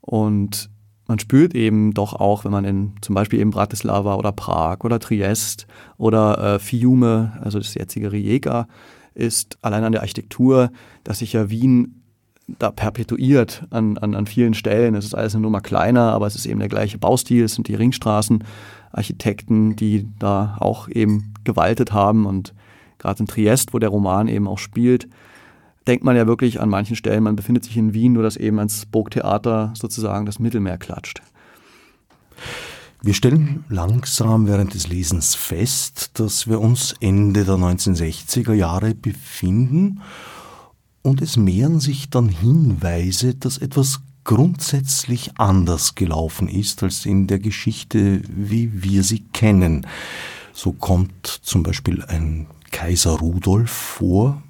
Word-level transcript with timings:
Und 0.00 0.70
man 1.06 1.18
spürt 1.18 1.54
eben 1.54 1.92
doch 1.92 2.14
auch, 2.14 2.44
wenn 2.44 2.52
man 2.52 2.64
in 2.64 2.92
zum 3.00 3.14
Beispiel 3.14 3.40
eben 3.40 3.50
Bratislava 3.50 4.14
oder 4.14 4.32
Prag 4.32 4.84
oder 4.84 4.98
Triest 4.98 5.66
oder 5.98 6.54
äh, 6.54 6.58
Fiume, 6.58 7.38
also 7.42 7.58
das 7.58 7.74
jetzige 7.74 8.10
Rijeka, 8.10 8.66
ist 9.14 9.58
allein 9.62 9.84
an 9.84 9.92
der 9.92 10.00
Architektur, 10.00 10.70
dass 11.04 11.18
sich 11.18 11.34
ja 11.34 11.50
Wien 11.50 12.02
da 12.46 12.70
perpetuiert 12.70 13.64
an, 13.70 13.96
an, 13.98 14.14
an 14.14 14.26
vielen 14.26 14.54
Stellen. 14.54 14.94
Es 14.94 15.04
ist 15.04 15.14
alles 15.14 15.34
eine 15.34 15.42
Nummer 15.42 15.60
kleiner, 15.60 16.12
aber 16.12 16.26
es 16.26 16.34
ist 16.34 16.46
eben 16.46 16.60
der 16.60 16.68
gleiche 16.68 16.98
Baustil. 16.98 17.44
Es 17.44 17.54
sind 17.54 17.68
die 17.68 17.74
Ringstraßenarchitekten, 17.74 19.76
die 19.76 20.08
da 20.18 20.56
auch 20.60 20.88
eben 20.88 21.34
gewaltet 21.44 21.92
haben 21.92 22.26
und 22.26 22.54
gerade 22.98 23.20
in 23.20 23.26
Triest, 23.26 23.72
wo 23.72 23.78
der 23.78 23.90
Roman 23.90 24.28
eben 24.28 24.48
auch 24.48 24.58
spielt, 24.58 25.08
denkt 25.86 26.04
man 26.04 26.16
ja 26.16 26.26
wirklich 26.26 26.60
an 26.60 26.68
manchen 26.68 26.96
Stellen, 26.96 27.24
man 27.24 27.36
befindet 27.36 27.64
sich 27.64 27.76
in 27.76 27.94
Wien, 27.94 28.12
nur 28.14 28.22
dass 28.22 28.36
eben 28.36 28.58
ans 28.58 28.86
Burgtheater 28.86 29.72
sozusagen 29.76 30.26
das 30.26 30.38
Mittelmeer 30.38 30.78
klatscht. 30.78 31.20
Wir 33.02 33.12
stellen 33.12 33.64
langsam 33.68 34.46
während 34.46 34.72
des 34.72 34.88
Lesens 34.88 35.34
fest, 35.34 36.12
dass 36.14 36.48
wir 36.48 36.60
uns 36.60 36.94
Ende 37.00 37.44
der 37.44 37.56
1960er 37.56 38.54
Jahre 38.54 38.94
befinden 38.94 40.00
und 41.02 41.20
es 41.20 41.36
mehren 41.36 41.80
sich 41.80 42.08
dann 42.08 42.30
Hinweise, 42.30 43.34
dass 43.34 43.58
etwas 43.58 44.00
grundsätzlich 44.24 45.32
anders 45.36 45.94
gelaufen 45.94 46.48
ist 46.48 46.82
als 46.82 47.04
in 47.04 47.26
der 47.26 47.38
Geschichte, 47.40 48.22
wie 48.26 48.82
wir 48.82 49.02
sie 49.02 49.20
kennen. 49.34 49.86
So 50.54 50.72
kommt 50.72 51.26
zum 51.26 51.62
Beispiel 51.62 52.02
ein 52.04 52.46
Kaiser 52.70 53.18
Rudolf 53.18 53.70
vor, 53.70 54.42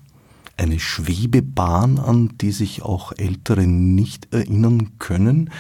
eine 0.57 0.79
Schwebebahn, 0.79 1.99
an 1.99 2.35
die 2.41 2.53
sich 2.53 2.83
auch 2.83 3.13
Ältere 3.17 3.67
nicht 3.67 4.33
erinnern 4.33 4.99
können, 4.99 5.51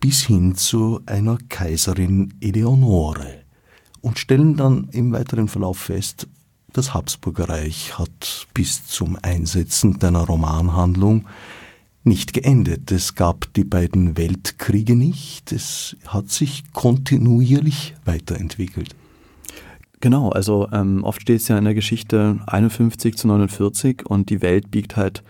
bis 0.00 0.22
hin 0.22 0.54
zu 0.54 1.00
einer 1.06 1.38
Kaiserin 1.48 2.34
Eleonore 2.40 3.44
und 4.00 4.18
stellen 4.18 4.56
dann 4.56 4.88
im 4.92 5.12
weiteren 5.12 5.48
Verlauf 5.48 5.78
fest, 5.78 6.26
das 6.72 6.94
Habsburgerreich 6.94 7.98
hat 7.98 8.46
bis 8.54 8.86
zum 8.86 9.18
Einsetzen 9.20 9.98
deiner 9.98 10.20
Romanhandlung 10.20 11.26
nicht 12.04 12.32
geendet. 12.32 12.90
Es 12.92 13.14
gab 13.14 13.52
die 13.54 13.64
beiden 13.64 14.16
Weltkriege 14.16 14.94
nicht, 14.94 15.52
es 15.52 15.96
hat 16.06 16.30
sich 16.30 16.64
kontinuierlich 16.72 17.94
weiterentwickelt. 18.04 18.94
Genau, 20.00 20.30
also 20.30 20.66
ähm, 20.72 21.04
oft 21.04 21.20
steht 21.20 21.40
es 21.40 21.48
ja 21.48 21.58
in 21.58 21.64
der 21.64 21.74
Geschichte 21.74 22.38
51 22.46 23.16
zu 23.16 23.28
49 23.28 24.06
und 24.06 24.30
die 24.30 24.40
Welt 24.40 24.70
biegt 24.70 24.96
halt 24.96 25.22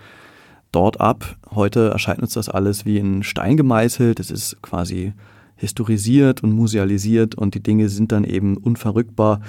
dort 0.70 1.00
ab. 1.00 1.36
Heute 1.50 1.90
erscheint 1.90 2.20
uns 2.20 2.34
das 2.34 2.48
alles 2.48 2.86
wie 2.86 2.98
in 2.98 3.24
Stein 3.24 3.56
gemeißelt. 3.56 4.20
Es 4.20 4.30
ist 4.30 4.62
quasi 4.62 5.12
historisiert 5.56 6.42
und 6.42 6.52
musealisiert 6.52 7.34
und 7.34 7.54
die 7.54 7.62
Dinge 7.62 7.88
sind 7.88 8.12
dann 8.12 8.24
eben 8.24 8.56
unverrückbar 8.56 9.40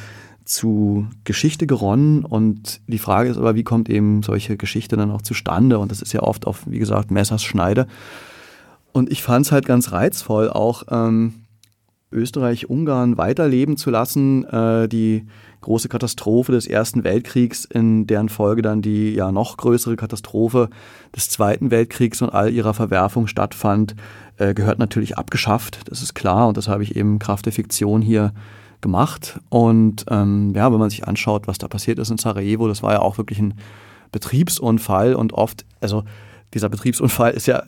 zu 0.44 1.08
Geschichte 1.24 1.68
geronnen. 1.68 2.26
Und 2.26 2.82
die 2.88 2.98
Frage 2.98 3.30
ist 3.30 3.38
aber, 3.38 3.56
wie 3.56 3.64
kommt 3.64 3.90
eben 3.90 4.24
solche 4.24 4.58
Geschichte 4.58 4.98
dann 4.98 5.12
auch 5.12 5.22
zustande? 5.22 5.78
Und 5.78 5.92
das 5.92 6.02
ist 6.02 6.14
ja 6.14 6.24
oft 6.24 6.48
auf, 6.48 6.64
wie 6.66 6.80
gesagt, 6.80 7.12
Messers 7.12 7.44
Schneide. 7.44 7.86
Und 8.92 9.12
ich 9.12 9.24
fand 9.24 9.46
es 9.46 9.52
halt 9.52 9.66
ganz 9.66 9.92
reizvoll, 9.92 10.50
auch 10.50 10.84
ähm, 10.90 11.46
Österreich-Ungarn 12.12 13.18
weiterleben 13.18 13.78
zu 13.78 13.90
lassen. 13.90 14.46
Äh, 14.46 14.88
die 14.88 15.26
große 15.62 15.90
Katastrophe 15.90 16.52
des 16.52 16.68
Ersten 16.68 17.04
Weltkriegs, 17.04 17.66
in 17.66 18.08
deren 18.08 18.30
Folge 18.30 18.62
dann 18.62 18.82
die 18.82 19.14
ja 19.14 19.32
noch 19.32 19.58
größere 19.58 19.96
Katastrophe 19.96 20.70
des 21.16 21.30
Zweiten 21.30 21.72
Weltkriegs 21.72 22.22
und 22.22 22.30
all 22.30 22.52
ihrer 22.52 22.74
Verwerfung 22.74 23.28
stattfand, 23.28 23.96
äh, 24.38 24.54
gehört 24.54 24.80
natürlich 24.80 25.18
abgeschafft. 25.18 25.90
Das 25.90 26.02
ist 26.02 26.14
klar 26.14 26.48
und 26.48 26.58
das 26.58 26.68
habe 26.68 26.84
ich 26.84 26.96
eben 26.96 27.20
Kraft 27.20 27.46
der 27.46 27.54
Fiktion 27.54 28.02
hier 28.02 28.34
gemacht. 28.82 29.40
Und 29.50 30.06
ähm, 30.10 30.54
ja, 30.56 30.72
wenn 30.72 30.80
man 30.80 30.90
sich 30.90 31.08
anschaut, 31.08 31.48
was 31.48 31.60
da 31.60 31.68
passiert 31.68 32.00
ist 32.00 32.10
in 32.10 32.18
Sarajevo, 32.18 32.68
das 32.68 32.84
war 32.84 32.94
ja 32.94 33.00
auch 33.00 33.18
wirklich 33.18 33.40
ein 33.40 33.54
Betriebsunfall 34.12 35.16
und 35.16 35.34
oft, 35.34 35.66
also 35.80 36.04
dieser 36.54 36.70
Betriebsunfall 36.70 37.32
ist 37.32 37.46
ja 37.46 37.64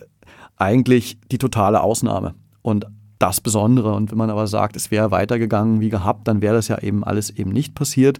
eigentlich 0.58 1.18
die 1.31 1.38
totale 1.38 1.81
Ausnahme. 1.81 2.34
Und 2.62 2.88
das 3.23 3.39
Besondere. 3.39 3.94
Und 3.94 4.11
wenn 4.11 4.17
man 4.17 4.29
aber 4.29 4.47
sagt, 4.47 4.75
es 4.75 4.91
wäre 4.91 5.09
weitergegangen 5.09 5.79
wie 5.79 5.89
gehabt, 5.89 6.28
dann 6.28 6.41
wäre 6.41 6.56
das 6.56 6.67
ja 6.67 6.79
eben 6.79 7.06
alles 7.06 7.29
eben 7.29 7.51
nicht 7.51 7.73
passiert. 7.73 8.19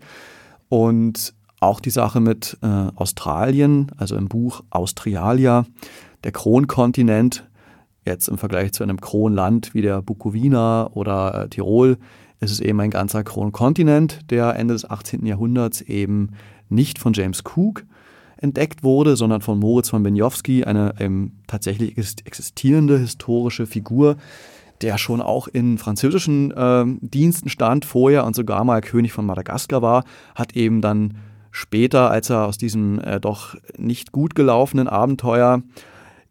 Und 0.70 1.34
auch 1.60 1.82
die 1.82 1.90
Sache 1.90 2.22
mit 2.22 2.58
äh, 2.62 2.68
Australien, 2.96 3.92
also 3.98 4.16
im 4.16 4.30
Buch 4.30 4.64
Australia, 4.70 5.66
der 6.24 6.32
Kronkontinent, 6.32 7.46
jetzt 8.06 8.30
im 8.30 8.38
Vergleich 8.38 8.72
zu 8.72 8.82
einem 8.82 9.02
Kronland 9.02 9.74
wie 9.74 9.82
der 9.82 10.02
Bukowina 10.02 10.90
oder 10.94 11.44
äh, 11.44 11.50
Tirol, 11.50 11.98
ist 12.40 12.52
es 12.52 12.62
eben 12.62 12.80
ein 12.80 12.90
ganzer 12.90 13.26
Kronkontinent, 13.26 14.32
der 14.32 14.56
Ende 14.56 14.74
des 14.74 14.90
18. 14.90 15.26
Jahrhunderts 15.26 15.82
eben 15.82 16.32
nicht 16.70 16.98
von 16.98 17.12
James 17.12 17.44
Cook 17.44 17.84
entdeckt 18.38 18.84
wurde, 18.84 19.18
sondern 19.18 19.42
von 19.42 19.60
Moritz 19.60 19.90
von 19.90 20.04
Benjowski, 20.04 20.64
eine 20.64 20.94
ähm, 21.00 21.34
tatsächlich 21.48 21.98
existierende 21.98 22.98
historische 22.98 23.66
Figur, 23.66 24.16
der 24.84 24.98
schon 24.98 25.22
auch 25.22 25.48
in 25.48 25.78
französischen 25.78 26.52
äh, 26.52 26.86
Diensten 27.02 27.50
stand 27.50 27.86
vorher 27.86 28.26
und 28.26 28.36
sogar 28.36 28.64
mal 28.64 28.82
König 28.82 29.14
von 29.14 29.26
Madagaskar 29.26 29.82
war, 29.82 30.04
hat 30.36 30.56
eben 30.56 30.82
dann 30.82 31.18
später, 31.52 32.12
als 32.12 32.30
er 32.30 32.46
aus 32.46 32.58
diesem 32.58 33.00
äh, 33.00 33.20
doch 33.20 33.56
nicht 33.78 34.12
gut 34.12 34.36
gelaufenen 34.36 34.88
Abenteuer 34.88 35.64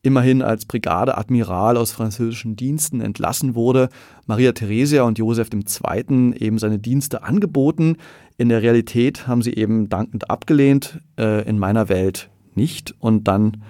immerhin 0.03 0.43
als 0.43 0.67
Brigadeadmiral 0.67 1.77
aus 1.77 1.93
französischen 1.93 2.57
Diensten 2.57 3.01
entlassen 3.01 3.55
wurde, 3.55 3.89
Maria 4.27 4.53
Theresia 4.53 5.05
und 5.05 5.19
Josef 5.19 5.49
II. 5.53 6.35
eben 6.37 6.59
seine 6.59 6.79
Dienste 6.79 7.23
angeboten. 7.23 7.97
In 8.37 8.49
der 8.49 8.63
Realität 8.63 9.29
haben 9.29 9.43
sie 9.43 9.55
eben 9.55 9.89
dankend 9.89 10.29
abgelehnt, 10.29 11.01
äh, 11.19 11.49
in 11.49 11.59
meiner 11.59 11.89
Welt 11.89 12.31
nicht. 12.55 12.95
Und 12.99 13.29
dann, 13.29 13.63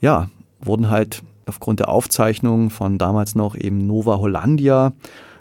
ja, 0.00 0.30
wurden 0.60 0.88
halt 0.90 1.22
aufgrund 1.46 1.80
der 1.80 1.88
Aufzeichnungen 1.88 2.70
von 2.70 2.98
damals 2.98 3.34
noch 3.34 3.54
eben 3.54 3.86
Nova 3.86 4.18
Hollandia 4.18 4.92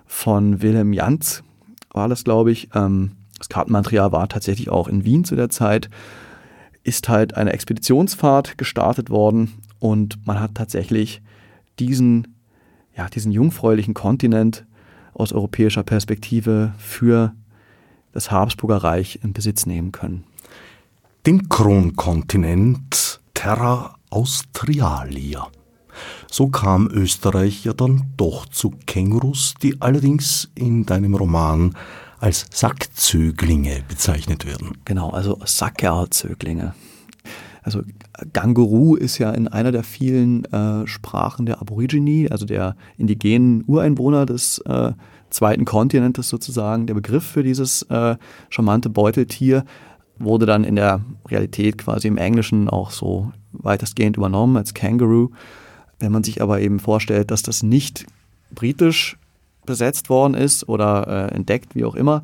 von 0.05 0.61
Wilhelm 0.61 0.93
Jantz, 0.93 1.43
war 1.91 2.07
das, 2.07 2.23
glaube 2.23 2.51
ich, 2.51 2.69
ähm, 2.75 3.11
das 3.37 3.49
Kartenmaterial 3.49 4.11
war 4.11 4.29
tatsächlich 4.29 4.69
auch 4.69 4.87
in 4.87 5.03
Wien 5.03 5.25
zu 5.25 5.35
der 5.35 5.49
Zeit, 5.49 5.89
ist 6.83 7.09
halt 7.09 7.35
eine 7.35 7.51
Expeditionsfahrt 7.53 8.57
gestartet 8.57 9.09
worden 9.09 9.53
und 9.79 10.25
man 10.25 10.39
hat 10.39 10.55
tatsächlich 10.55 11.21
diesen, 11.79 12.35
ja, 12.95 13.09
diesen 13.09 13.31
jungfräulichen 13.31 13.93
Kontinent 13.93 14.65
aus 15.13 15.33
europäischer 15.33 15.83
Perspektive 15.83 16.73
für 16.77 17.33
das 18.11 18.31
Habsburger 18.31 18.77
Reich 18.77 19.19
in 19.23 19.33
Besitz 19.33 19.65
nehmen 19.65 19.91
können. 19.91 20.23
Den 21.25 21.49
Kronkontinent 21.49 23.19
Terra 23.33 23.95
Australia. 24.09 25.47
So 26.29 26.47
kam 26.47 26.87
Österreich 26.87 27.63
ja 27.63 27.73
dann 27.73 28.03
doch 28.17 28.45
zu 28.45 28.73
Kängurus, 28.85 29.53
die 29.61 29.81
allerdings 29.81 30.49
in 30.55 30.85
deinem 30.85 31.15
Roman 31.15 31.75
als 32.19 32.45
Sackzöglinge 32.51 33.83
bezeichnet 33.87 34.45
werden. 34.45 34.77
Genau, 34.85 35.09
also 35.11 35.39
Sackerlzöglinge. 35.45 36.73
Also 37.65 37.81
Ganguru 38.31 38.95
ist 38.95 39.17
ja 39.17 39.31
in 39.31 39.47
einer 39.47 39.71
der 39.71 39.83
vielen 39.83 40.45
äh, 40.45 40.85
Sprachen 40.85 41.47
der 41.47 41.61
Aborigine, 41.61 42.31
also 42.31 42.45
der 42.45 42.75
indigenen 42.97 43.63
Ureinwohner 43.65 44.27
des 44.27 44.59
äh, 44.59 44.91
zweiten 45.31 45.65
Kontinentes 45.65 46.29
sozusagen. 46.29 46.85
Der 46.85 46.93
Begriff 46.93 47.25
für 47.25 47.41
dieses 47.41 47.81
äh, 47.83 48.17
charmante 48.49 48.89
Beuteltier 48.89 49.65
wurde 50.19 50.45
dann 50.45 50.63
in 50.63 50.75
der 50.75 51.01
Realität 51.27 51.79
quasi 51.79 52.07
im 52.07 52.17
Englischen 52.17 52.69
auch 52.69 52.91
so 52.91 53.31
weitestgehend 53.51 54.15
übernommen 54.15 54.57
als 54.57 54.73
Kangaroo. 54.73 55.31
Wenn 55.99 56.11
man 56.11 56.23
sich 56.23 56.41
aber 56.41 56.59
eben 56.59 56.79
vorstellt, 56.79 57.31
dass 57.31 57.43
das 57.43 57.63
nicht 57.63 58.05
britisch 58.51 59.17
besetzt 59.65 60.09
worden 60.09 60.33
ist 60.33 60.67
oder 60.69 61.07
äh, 61.31 61.35
entdeckt, 61.35 61.75
wie 61.75 61.85
auch 61.85 61.95
immer, 61.95 62.23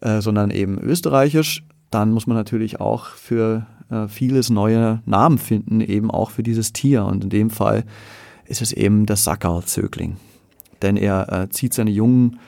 äh, 0.00 0.20
sondern 0.20 0.50
eben 0.50 0.78
österreichisch, 0.78 1.64
dann 1.90 2.12
muss 2.12 2.26
man 2.26 2.36
natürlich 2.36 2.80
auch 2.80 3.06
für 3.06 3.66
äh, 3.90 4.08
vieles 4.08 4.50
neue 4.50 5.00
Namen 5.06 5.38
finden, 5.38 5.80
eben 5.80 6.10
auch 6.10 6.30
für 6.30 6.42
dieses 6.42 6.72
Tier. 6.72 7.04
Und 7.04 7.24
in 7.24 7.30
dem 7.30 7.50
Fall 7.50 7.84
ist 8.46 8.62
es 8.62 8.72
eben 8.72 9.06
der 9.06 9.16
Sackerl-Zögling. 9.16 10.16
Denn 10.82 10.96
er 10.96 11.32
äh, 11.32 11.48
zieht 11.50 11.74
seine 11.74 11.90
Jungen, 11.90 12.40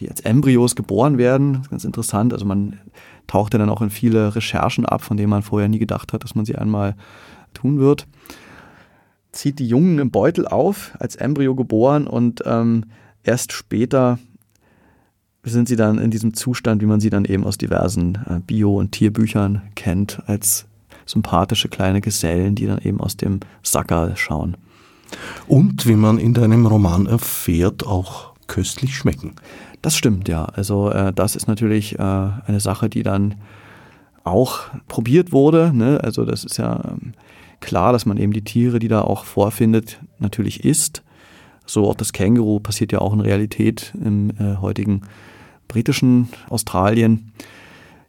die 0.00 0.08
als 0.08 0.20
Embryos 0.20 0.76
geboren 0.76 1.18
werden, 1.18 1.54
das 1.54 1.62
ist 1.62 1.70
ganz 1.70 1.84
interessant. 1.84 2.32
Also 2.32 2.44
man 2.44 2.78
taucht 3.26 3.52
ja 3.52 3.58
dann 3.58 3.70
auch 3.70 3.82
in 3.82 3.90
viele 3.90 4.34
Recherchen 4.34 4.86
ab, 4.86 5.02
von 5.02 5.16
denen 5.16 5.30
man 5.30 5.42
vorher 5.42 5.68
nie 5.68 5.78
gedacht 5.78 6.12
hat, 6.12 6.24
dass 6.24 6.34
man 6.34 6.44
sie 6.44 6.56
einmal 6.56 6.96
tun 7.54 7.78
wird. 7.78 8.06
Zieht 9.32 9.58
die 9.58 9.66
Jungen 9.66 9.98
im 9.98 10.10
Beutel 10.10 10.46
auf, 10.46 10.92
als 10.98 11.16
Embryo 11.16 11.54
geboren 11.54 12.06
und 12.06 12.42
ähm, 12.44 12.84
erst 13.24 13.52
später 13.52 14.18
sind 15.44 15.68
sie 15.68 15.76
dann 15.76 15.98
in 15.98 16.10
diesem 16.10 16.34
Zustand, 16.34 16.82
wie 16.82 16.86
man 16.86 17.00
sie 17.00 17.10
dann 17.10 17.24
eben 17.24 17.44
aus 17.44 17.58
diversen 17.58 18.18
äh, 18.28 18.40
Bio- 18.46 18.78
und 18.78 18.92
Tierbüchern 18.92 19.62
kennt, 19.74 20.22
als 20.26 20.66
sympathische 21.06 21.68
kleine 21.68 22.00
Gesellen, 22.00 22.54
die 22.54 22.66
dann 22.66 22.78
eben 22.78 23.00
aus 23.00 23.16
dem 23.16 23.40
Sackerl 23.62 24.16
schauen. 24.16 24.56
Und 25.46 25.86
wie 25.86 25.96
man 25.96 26.18
in 26.18 26.34
deinem 26.34 26.66
Roman 26.66 27.06
erfährt, 27.06 27.86
auch 27.86 28.32
köstlich 28.46 28.96
schmecken. 28.96 29.34
Das 29.82 29.96
stimmt, 29.96 30.28
ja. 30.28 30.44
Also 30.44 30.90
äh, 30.90 31.12
das 31.12 31.36
ist 31.36 31.48
natürlich 31.48 31.98
äh, 31.98 32.02
eine 32.02 32.60
Sache, 32.60 32.88
die 32.88 33.02
dann 33.02 33.34
auch 34.24 34.68
probiert 34.86 35.32
wurde. 35.32 35.72
Ne? 35.74 36.00
Also 36.02 36.24
das 36.24 36.44
ist 36.44 36.56
ja 36.58 36.80
ähm, 36.84 37.14
klar, 37.62 37.92
dass 37.92 38.04
man 38.04 38.18
eben 38.18 38.32
die 38.32 38.44
Tiere, 38.44 38.78
die 38.78 38.88
da 38.88 39.00
auch 39.00 39.24
vorfindet, 39.24 40.00
natürlich 40.18 40.64
isst. 40.64 41.02
So 41.64 41.88
auch 41.88 41.94
das 41.94 42.12
Känguru 42.12 42.60
passiert 42.60 42.92
ja 42.92 42.98
auch 43.00 43.14
in 43.14 43.20
Realität 43.20 43.94
im 44.04 44.30
äh, 44.38 44.56
heutigen 44.56 45.02
britischen 45.68 46.28
Australien. 46.50 47.32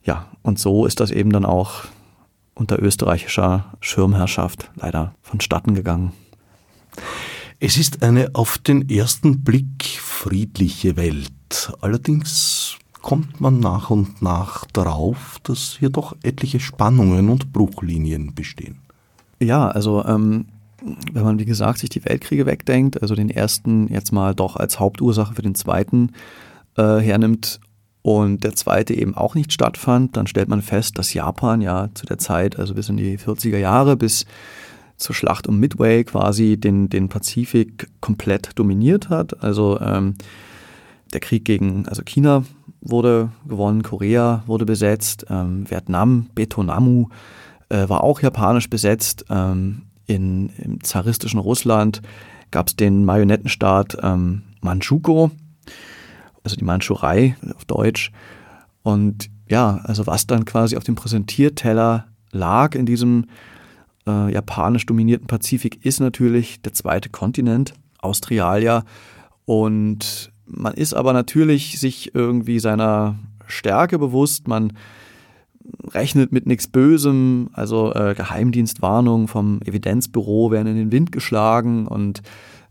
Ja, 0.03 0.27
und 0.41 0.59
so 0.59 0.85
ist 0.85 0.99
das 0.99 1.11
eben 1.11 1.31
dann 1.31 1.45
auch 1.45 1.85
unter 2.55 2.81
österreichischer 2.81 3.73
Schirmherrschaft 3.79 4.69
leider 4.75 5.15
vonstatten 5.21 5.73
gegangen. 5.73 6.11
Es 7.59 7.77
ist 7.77 8.03
eine 8.03 8.31
auf 8.33 8.57
den 8.57 8.89
ersten 8.89 9.43
Blick 9.43 9.83
friedliche 10.01 10.97
Welt. 10.97 11.71
Allerdings 11.79 12.77
kommt 13.01 13.39
man 13.39 13.59
nach 13.59 13.89
und 13.89 14.21
nach 14.21 14.65
darauf, 14.73 15.39
dass 15.43 15.77
hier 15.79 15.89
doch 15.89 16.15
etliche 16.23 16.59
Spannungen 16.59 17.29
und 17.29 17.53
Bruchlinien 17.53 18.35
bestehen. 18.35 18.82
Ja, 19.43 19.67
also 19.67 20.03
ähm, 20.05 20.45
wenn 21.11 21.23
man 21.23 21.39
wie 21.39 21.45
gesagt 21.45 21.79
sich 21.79 21.89
die 21.89 22.03
Weltkriege 22.05 22.45
wegdenkt, 22.45 23.01
also 23.01 23.15
den 23.15 23.29
ersten 23.29 23.87
jetzt 23.87 24.11
mal 24.11 24.35
doch 24.35 24.55
als 24.55 24.79
Hauptursache 24.79 25.35
für 25.35 25.41
den 25.41 25.55
zweiten 25.55 26.11
äh, 26.77 26.97
hernimmt 26.97 27.59
und 28.01 28.43
der 28.43 28.55
zweite 28.55 28.93
eben 28.93 29.15
auch 29.15 29.35
nicht 29.35 29.53
stattfand, 29.53 30.17
dann 30.17 30.27
stellt 30.27 30.49
man 30.49 30.61
fest, 30.61 30.97
dass 30.97 31.13
Japan 31.13 31.61
ja 31.61 31.89
zu 31.93 32.05
der 32.05 32.17
Zeit, 32.17 32.59
also 32.59 32.73
bis 32.73 32.89
in 32.89 32.97
die 32.97 33.17
40er 33.17 33.57
Jahre, 33.57 33.95
bis 33.95 34.25
zur 34.97 35.15
Schlacht 35.15 35.47
um 35.47 35.59
Midway 35.59 36.03
quasi 36.03 36.57
den, 36.57 36.89
den 36.89 37.09
Pazifik 37.09 37.87
komplett 38.01 38.51
dominiert 38.55 39.09
hat. 39.09 39.41
Also 39.43 39.79
ähm, 39.79 40.15
der 41.13 41.19
Krieg 41.19 41.45
gegen 41.45 41.87
also 41.87 42.03
China 42.03 42.43
wurde 42.81 43.29
gewonnen, 43.47 43.83
Korea 43.83 44.43
wurde 44.47 44.65
besetzt, 44.65 45.25
ähm, 45.29 45.69
Vietnam, 45.69 46.27
Betonamu 46.35 47.07
äh, 47.73 47.89
war 47.89 48.03
auch 48.03 48.21
japanisch 48.21 48.69
besetzt. 48.69 49.25
Ähm, 49.29 49.83
in, 50.05 50.49
Im 50.57 50.83
zaristischen 50.83 51.39
Russland 51.39 52.01
gab 52.51 52.67
es 52.67 52.75
den 52.75 53.03
Marionettenstaat 53.03 53.97
ähm, 54.01 54.43
Manchukuo, 54.61 55.31
also 56.43 56.55
die 56.55 56.65
Mandschurei 56.65 57.35
auf 57.55 57.65
Deutsch. 57.65 58.11
Und 58.83 59.29
ja, 59.49 59.81
also 59.83 60.05
was 60.05 60.27
dann 60.27 60.45
quasi 60.45 60.77
auf 60.77 60.83
dem 60.83 60.95
Präsentierteller 60.95 62.05
lag 62.31 62.75
in 62.75 62.85
diesem 62.85 63.25
äh, 64.05 64.31
japanisch 64.31 64.85
dominierten 64.85 65.27
Pazifik, 65.27 65.85
ist 65.85 65.99
natürlich 65.99 66.61
der 66.61 66.73
zweite 66.73 67.09
Kontinent, 67.09 67.73
Australia. 67.99 68.83
Und 69.45 70.31
man 70.45 70.73
ist 70.73 70.93
aber 70.93 71.13
natürlich 71.13 71.79
sich 71.79 72.13
irgendwie 72.13 72.59
seiner 72.59 73.15
Stärke 73.47 73.97
bewusst. 73.97 74.47
Man 74.47 74.73
rechnet 75.93 76.31
mit 76.31 76.45
nichts 76.45 76.67
Bösem, 76.67 77.49
also 77.53 77.93
äh, 77.93 78.15
Geheimdienstwarnungen 78.15 79.27
vom 79.27 79.61
Evidenzbüro 79.65 80.51
werden 80.51 80.67
in 80.67 80.75
den 80.75 80.91
Wind 80.91 81.11
geschlagen 81.11 81.87
und 81.87 82.21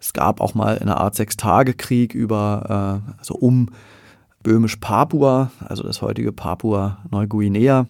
es 0.01 0.13
gab 0.13 0.41
auch 0.41 0.55
mal 0.55 0.79
eine 0.79 0.97
Art 0.97 1.15
Sechstagekrieg 1.15 2.15
über, 2.15 3.03
äh, 3.07 3.19
also 3.19 3.35
um 3.35 3.69
Böhmisch-Papua, 4.43 5.53
also 5.61 5.85
das 5.85 6.03
heutige 6.03 6.33
Papua-Neuguinea. 6.33 7.87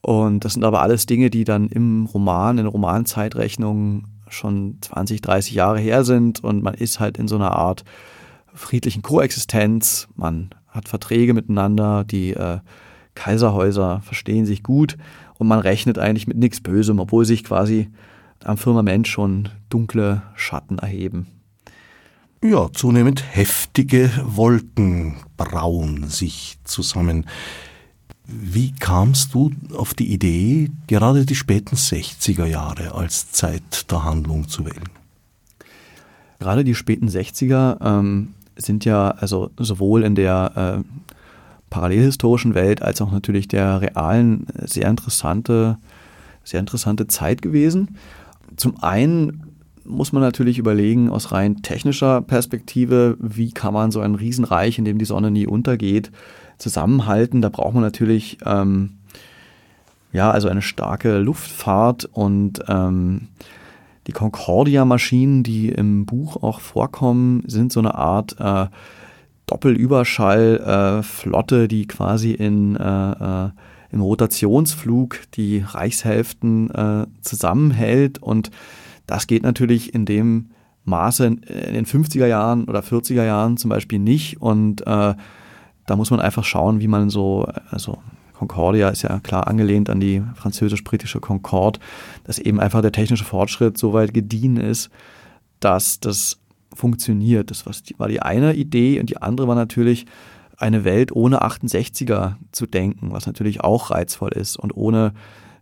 Und 0.00 0.44
das 0.44 0.54
sind 0.54 0.64
aber 0.64 0.82
alles 0.82 1.06
Dinge, 1.06 1.30
die 1.30 1.44
dann 1.44 1.68
im 1.68 2.06
Roman, 2.06 2.58
in 2.58 2.64
der 2.64 2.72
Romanzeitrechnung 2.72 4.04
schon 4.28 4.78
20, 4.80 5.20
30 5.20 5.54
Jahre 5.54 5.78
her 5.78 6.04
sind 6.04 6.42
und 6.42 6.62
man 6.62 6.74
ist 6.74 7.00
halt 7.00 7.18
in 7.18 7.28
so 7.28 7.36
einer 7.36 7.52
Art 7.52 7.84
friedlichen 8.54 9.02
Koexistenz. 9.02 10.08
Man 10.16 10.50
hat 10.68 10.88
Verträge 10.88 11.34
miteinander, 11.34 12.04
die 12.04 12.32
äh, 12.32 12.58
Kaiserhäuser 13.14 14.00
verstehen 14.02 14.46
sich 14.46 14.62
gut 14.62 14.96
und 15.38 15.48
man 15.48 15.58
rechnet 15.58 15.98
eigentlich 15.98 16.26
mit 16.26 16.36
nichts 16.36 16.60
Bösem, 16.60 16.98
obwohl 16.98 17.24
sich 17.24 17.44
quasi 17.44 17.88
am 18.44 18.56
Firmament 18.56 19.08
schon 19.08 19.48
dunkle 19.68 20.22
Schatten 20.34 20.78
erheben. 20.78 21.26
Ja, 22.42 22.72
zunehmend 22.72 23.22
heftige 23.34 24.10
Wolken 24.24 25.16
brauen 25.36 26.08
sich 26.08 26.56
zusammen. 26.64 27.26
Wie 28.24 28.72
kamst 28.72 29.34
du 29.34 29.50
auf 29.74 29.92
die 29.92 30.12
Idee, 30.12 30.70
gerade 30.86 31.26
die 31.26 31.34
späten 31.34 31.76
60er 31.76 32.46
Jahre 32.46 32.94
als 32.94 33.32
Zeit 33.32 33.90
der 33.90 34.04
Handlung 34.04 34.48
zu 34.48 34.64
wählen? 34.64 34.88
Gerade 36.38 36.64
die 36.64 36.74
späten 36.74 37.08
60er 37.08 37.84
ähm, 37.84 38.34
sind 38.56 38.86
ja 38.86 39.10
also 39.10 39.50
sowohl 39.58 40.04
in 40.04 40.14
der 40.14 40.82
äh, 40.82 41.19
parallelhistorischen 41.70 42.54
Welt 42.54 42.82
als 42.82 43.00
auch 43.00 43.12
natürlich 43.12 43.48
der 43.48 43.80
realen 43.80 44.46
sehr 44.64 44.88
interessante, 44.88 45.78
sehr 46.44 46.60
interessante 46.60 47.06
Zeit 47.06 47.42
gewesen. 47.42 47.96
Zum 48.56 48.82
einen 48.82 49.44
muss 49.84 50.12
man 50.12 50.22
natürlich 50.22 50.58
überlegen, 50.58 51.10
aus 51.10 51.32
rein 51.32 51.62
technischer 51.62 52.20
Perspektive, 52.20 53.16
wie 53.20 53.52
kann 53.52 53.72
man 53.72 53.90
so 53.90 54.00
ein 54.00 54.14
Riesenreich, 54.14 54.78
in 54.78 54.84
dem 54.84 54.98
die 54.98 55.04
Sonne 55.04 55.30
nie 55.30 55.46
untergeht, 55.46 56.10
zusammenhalten. 56.58 57.40
Da 57.40 57.48
braucht 57.48 57.74
man 57.74 57.82
natürlich 57.82 58.38
ähm, 58.44 58.98
ja, 60.12 60.30
also 60.30 60.48
eine 60.48 60.62
starke 60.62 61.18
Luftfahrt 61.18 62.04
und 62.12 62.60
ähm, 62.68 63.28
die 64.06 64.12
Concordia-Maschinen, 64.12 65.42
die 65.42 65.68
im 65.68 66.06
Buch 66.06 66.42
auch 66.42 66.60
vorkommen, 66.60 67.44
sind 67.46 67.72
so 67.72 67.80
eine 67.80 67.94
Art 67.94 68.36
äh, 68.40 68.66
Doppelüberschallflotte, 69.50 71.64
äh, 71.64 71.68
die 71.68 71.86
quasi 71.86 72.32
in, 72.32 72.76
äh, 72.76 73.46
äh, 73.46 73.50
im 73.90 74.00
Rotationsflug 74.00 75.18
die 75.34 75.62
Reichshälften 75.66 76.70
äh, 76.70 77.06
zusammenhält. 77.20 78.22
Und 78.22 78.50
das 79.06 79.26
geht 79.26 79.42
natürlich 79.42 79.92
in 79.92 80.06
dem 80.06 80.50
Maße 80.84 81.26
in 81.26 81.74
den 81.74 81.84
50er 81.84 82.26
Jahren 82.26 82.64
oder 82.64 82.80
40er 82.80 83.24
Jahren 83.24 83.56
zum 83.56 83.70
Beispiel 83.70 83.98
nicht. 83.98 84.40
Und 84.40 84.86
äh, 84.86 85.14
da 85.86 85.96
muss 85.96 86.12
man 86.12 86.20
einfach 86.20 86.44
schauen, 86.44 86.80
wie 86.80 86.86
man 86.86 87.10
so, 87.10 87.48
also 87.70 87.98
Concordia 88.34 88.90
ist 88.90 89.02
ja 89.02 89.18
klar 89.18 89.48
angelehnt 89.48 89.90
an 89.90 89.98
die 89.98 90.22
französisch-britische 90.36 91.18
Concorde, 91.18 91.80
dass 92.24 92.38
eben 92.38 92.60
einfach 92.60 92.82
der 92.82 92.92
technische 92.92 93.24
Fortschritt 93.24 93.76
so 93.76 93.92
weit 93.92 94.14
gediehen 94.14 94.56
ist, 94.56 94.90
dass 95.58 95.98
das 95.98 96.38
funktioniert. 96.74 97.50
Das 97.50 97.64
war 97.66 98.08
die 98.08 98.22
eine 98.22 98.54
Idee 98.54 99.00
und 99.00 99.10
die 99.10 99.18
andere 99.18 99.48
war 99.48 99.54
natürlich, 99.54 100.06
eine 100.60 100.84
Welt 100.84 101.10
ohne 101.12 101.42
68er 101.42 102.34
zu 102.52 102.66
denken, 102.66 103.12
was 103.12 103.26
natürlich 103.26 103.62
auch 103.62 103.90
reizvoll 103.90 104.32
ist. 104.32 104.56
Und 104.56 104.76
ohne 104.76 105.14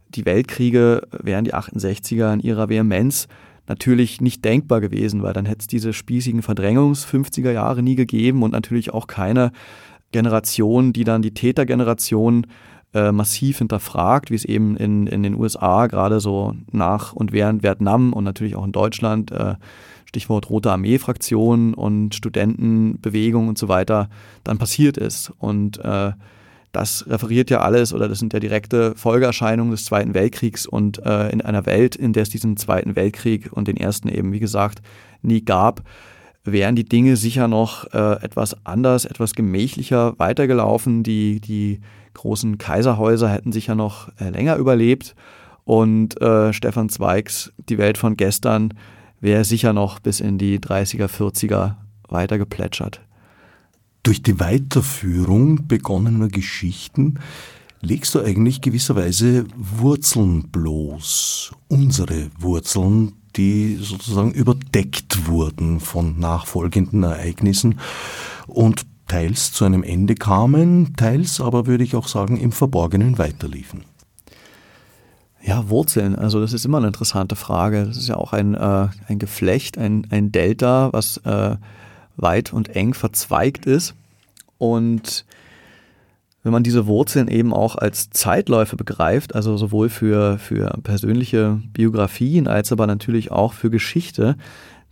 die 0.09 0.27
Weltkriege 0.27 1.03
wären 1.13 1.45
die 1.45 1.55
68er 1.55 2.33
in 2.33 2.41
ihrer 2.41 2.69
Vehemenz 2.69 3.29
natürlich 3.69 4.21
nicht 4.21 4.45
denkbar 4.45 4.81
gewesen, 4.81 5.23
weil 5.23 5.35
dann 5.35 5.47
hätte 5.47 5.61
es 5.61 5.67
diese 5.67 5.93
spießigen 5.93 6.43
Verdrängungs-50er 6.43 7.53
Jahre 7.53 7.83
nie 7.83 7.95
gegeben 7.95 8.43
und 8.43 8.51
natürlich 8.51 8.93
auch 8.93 9.07
keine 9.07 9.53
Generation, 10.11 10.93
die 10.93 11.05
dann 11.05 11.23
die 11.23 11.35
Tätergeneration 11.35 12.47
äh, 12.95 13.13
massiv 13.13 13.59
hinterfragt, 13.59 14.31
wie 14.31 14.35
es 14.35 14.47
eben 14.47 14.77
in, 14.77 15.07
in 15.07 15.23
den 15.23 15.35
USA 15.35 15.87
gerade 15.87 16.21
so 16.21 16.55
nach 16.73 17.13
und 17.13 17.33
während 17.33 17.63
Vietnam 17.63 18.15
und 18.15 18.25
natürlich 18.25 18.57
auch 18.57 18.65
in 18.65 18.73
Deutschland, 18.73 19.31
äh, 19.31 19.57
Stichwort 20.09 20.49
Rote 20.49 20.73
Armee-Fraktion 20.73 21.75
und 21.75 22.15
Studentenbewegung 22.15 23.47
und 23.47 23.59
so 23.59 23.69
weiter, 23.69 24.09
dann 24.43 24.57
passiert 24.57 24.97
ist. 24.97 25.31
Und 25.39 25.79
äh, 25.85 26.13
das 26.73 27.05
referiert 27.09 27.51
ja 27.51 27.61
alles 27.61 27.93
oder 27.93 28.09
das 28.09 28.19
sind 28.19 28.33
ja 28.33 28.41
direkte 28.41 28.95
Folgeerscheinungen 28.97 29.71
des 29.71 29.85
Zweiten 29.85 30.15
Weltkriegs 30.15 30.67
und 30.67 31.05
äh, 31.05 31.29
in 31.29 31.43
einer 31.43 31.67
Welt, 31.67 31.95
in 31.95 32.15
der 32.15 32.23
es 32.23 32.31
diesen 32.31 32.57
Zweiten 32.57 32.97
Weltkrieg 32.97 33.53
und 33.53 33.69
den 33.69 33.77
ersten 33.77 34.09
eben, 34.09 34.33
wie 34.33 34.41
gesagt, 34.41 34.81
nie 35.21 35.45
gab, 35.45 35.83
wären 36.43 36.75
die 36.75 36.89
Dinge 36.89 37.17
sicher 37.17 37.47
noch 37.47 37.93
äh, 37.93 38.23
etwas 38.23 38.65
anders, 38.65 39.05
etwas 39.05 39.35
gemächlicher 39.35 40.19
weitergelaufen. 40.19 41.03
Die, 41.03 41.41
die 41.41 41.81
großen 42.15 42.57
Kaiserhäuser 42.57 43.29
hätten 43.29 43.53
sicher 43.53 43.75
noch 43.75 44.09
äh, 44.19 44.31
länger 44.31 44.57
überlebt. 44.57 45.15
Und 45.65 46.19
äh, 46.23 46.55
Stefan 46.55 46.89
Zweigs 46.89 47.53
Die 47.69 47.77
Welt 47.77 47.99
von 47.99 48.17
gestern 48.17 48.73
wäre 49.21 49.45
sicher 49.45 49.73
noch 49.73 49.99
bis 49.99 50.21
in 50.21 50.39
die 50.39 50.59
30er, 50.59 51.07
40er 51.07 51.77
weitergeplätschert. 52.09 53.01
Durch 54.03 54.23
die 54.23 54.41
Weiterführung 54.41 55.67
begonnener 55.67 56.29
Geschichten 56.29 57.19
legst 57.81 58.15
du 58.15 58.21
eigentlich 58.21 58.61
gewisserweise 58.61 59.47
Wurzeln 59.57 60.49
bloß, 60.51 61.53
unsere 61.69 62.31
Wurzeln, 62.39 63.13
die 63.37 63.77
sozusagen 63.81 64.33
überdeckt 64.33 65.27
wurden 65.27 65.81
von 65.81 66.19
nachfolgenden 66.19 67.03
Ereignissen 67.03 67.79
und 68.47 68.87
teils 69.07 69.53
zu 69.53 69.65
einem 69.65 69.83
Ende 69.83 70.15
kamen, 70.15 70.95
teils 70.97 71.41
aber 71.41 71.67
würde 71.67 71.85
ich 71.85 71.95
auch 71.95 72.09
sagen 72.09 72.37
im 72.37 72.53
Verborgenen 72.53 73.19
weiterliefen. 73.19 73.85
Ja, 75.43 75.69
Wurzeln, 75.69 76.17
also 76.17 76.41
das 76.41 76.53
ist 76.53 76.65
immer 76.65 76.79
eine 76.79 76.89
interessante 76.89 77.37
Frage. 77.37 77.87
Das 77.87 77.97
ist 77.97 78.09
ja 78.09 78.17
auch 78.17 78.33
ein, 78.33 78.55
äh, 78.55 78.89
ein 79.07 79.19
Geflecht, 79.19 79.79
ein, 79.79 80.07
ein 80.11 80.33
Delta, 80.33 80.93
was 80.93 81.19
äh, 81.19 81.57
weit 82.17 82.53
und 82.53 82.75
eng 82.75 82.95
verzweigt 82.95 83.65
ist. 83.65 83.95
Und 84.59 85.25
wenn 86.43 86.53
man 86.53 86.63
diese 86.63 86.87
Wurzeln 86.87 87.29
eben 87.29 87.53
auch 87.53 87.77
als 87.77 88.11
Zeitläufe 88.11 88.77
begreift, 88.77 89.35
also 89.35 89.57
sowohl 89.57 89.89
für, 89.89 90.39
für 90.39 90.71
persönliche 90.83 91.61
Biografien 91.73 92.49
als 92.49 92.73
aber 92.73 92.87
natürlich 92.87 93.31
auch 93.31 93.53
für 93.53 93.71
Geschichte, 93.71 94.37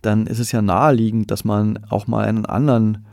dann 0.01 0.27
ist 0.27 0.39
es 0.39 0.51
ja 0.51 0.61
naheliegend, 0.61 1.31
dass 1.31 1.43
man 1.43 1.79
auch 1.89 2.07
mal 2.07 2.25
einen 2.25 2.45
anderen 2.45 3.05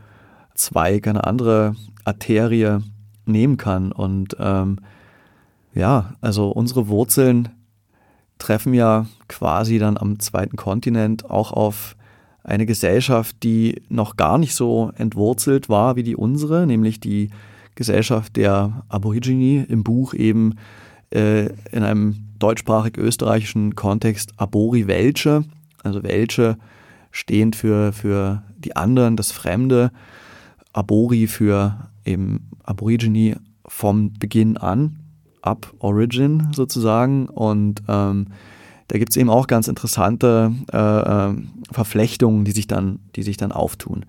Zweig, 0.55 1.09
eine 1.09 1.25
andere 1.25 1.75
Arterie 2.05 2.79
nehmen 3.27 3.57
kann. 3.57 3.91
Und 3.91 4.37
ähm, 4.39 4.79
ja, 5.75 6.15
also 6.21 6.51
unsere 6.51 6.89
Wurzeln 6.89 7.49
treffen 8.39 8.75
ja 8.75 9.07
quasi 9.29 9.79
dann 9.79 9.97
am 9.97 10.19
zweiten 10.19 10.57
Kontinent 10.57 11.31
auch 11.31 11.53
auf 11.53 11.97
eine 12.43 12.67
Gesellschaft, 12.67 13.43
die 13.43 13.83
noch 13.89 14.17
gar 14.17 14.39
nicht 14.39 14.55
so 14.55 14.93
entwurzelt 14.97 15.69
war 15.69 15.97
wie 15.97 16.03
die 16.03 16.17
unsere, 16.17 16.67
nämlich 16.67 17.01
die 17.01 17.31
Gesellschaft 17.75 18.37
der 18.37 18.85
Aborigine 18.89 19.65
im 19.65 19.83
Buch 19.83 20.15
eben 20.15 20.57
äh, 21.11 21.47
in 21.73 21.83
einem 21.83 22.17
deutschsprachig-österreichischen 22.39 23.75
Kontext 23.75 24.33
Abori 24.37 24.87
Welche, 24.87 25.45
also 25.83 26.03
Welche 26.03 26.59
stehend 27.11 27.57
für, 27.57 27.93
für 27.93 28.43
die 28.59 28.77
anderen, 28.77 29.17
das 29.17 29.33
Fremde, 29.33 29.91
Abori 30.73 31.27
für 31.27 31.89
eben 32.05 32.51
Aborigine 32.65 33.41
vom 33.67 34.13
Beginn 34.13 34.57
an, 34.57 35.04
ab 35.45 35.73
Origin 35.79 36.49
sozusagen 36.53 37.29
und 37.29 37.83
ähm, 37.89 38.29
da 38.89 38.99
gibt 38.99 39.11
es 39.11 39.17
eben 39.17 39.31
auch 39.31 39.47
ganz 39.47 39.69
interessante 39.69 40.53
äh, 40.73 40.77
äh, 40.77 41.35
Verflechtungen, 41.73 42.45
die 42.45 42.53
sich, 42.53 42.67
dann, 42.67 43.01
die 43.17 43.23
sich 43.23 43.37
dann 43.37 43.53
auftun. 43.53 44.05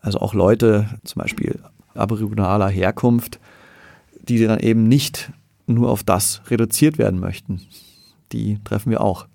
Also 0.00 0.20
auch 0.20 0.34
Leute, 0.34 0.86
zum 1.04 1.20
Beispiel 1.20 1.60
aboriginale 1.94 2.68
Herkunft, 2.68 3.38
die 4.22 4.44
dann 4.44 4.60
eben 4.60 4.88
nicht 4.88 5.32
nur 5.66 5.90
auf 5.90 6.02
das 6.02 6.42
reduziert 6.48 6.98
werden 6.98 7.20
möchten. 7.20 7.62
Die 8.32 8.58
treffen 8.64 8.90
wir 8.90 9.00
auch. 9.00 9.26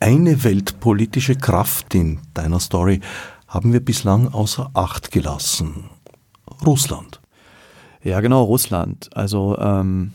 Eine 0.00 0.44
weltpolitische 0.44 1.34
Kraft 1.34 1.94
in 1.94 2.20
deiner 2.34 2.60
Story 2.60 3.00
haben 3.48 3.72
wir 3.72 3.80
bislang 3.80 4.28
außer 4.28 4.70
Acht 4.74 5.10
gelassen. 5.10 5.90
Russland. 6.64 7.17
Ja, 8.08 8.22
genau, 8.22 8.42
Russland. 8.44 9.10
Also 9.12 9.58
ähm, 9.58 10.12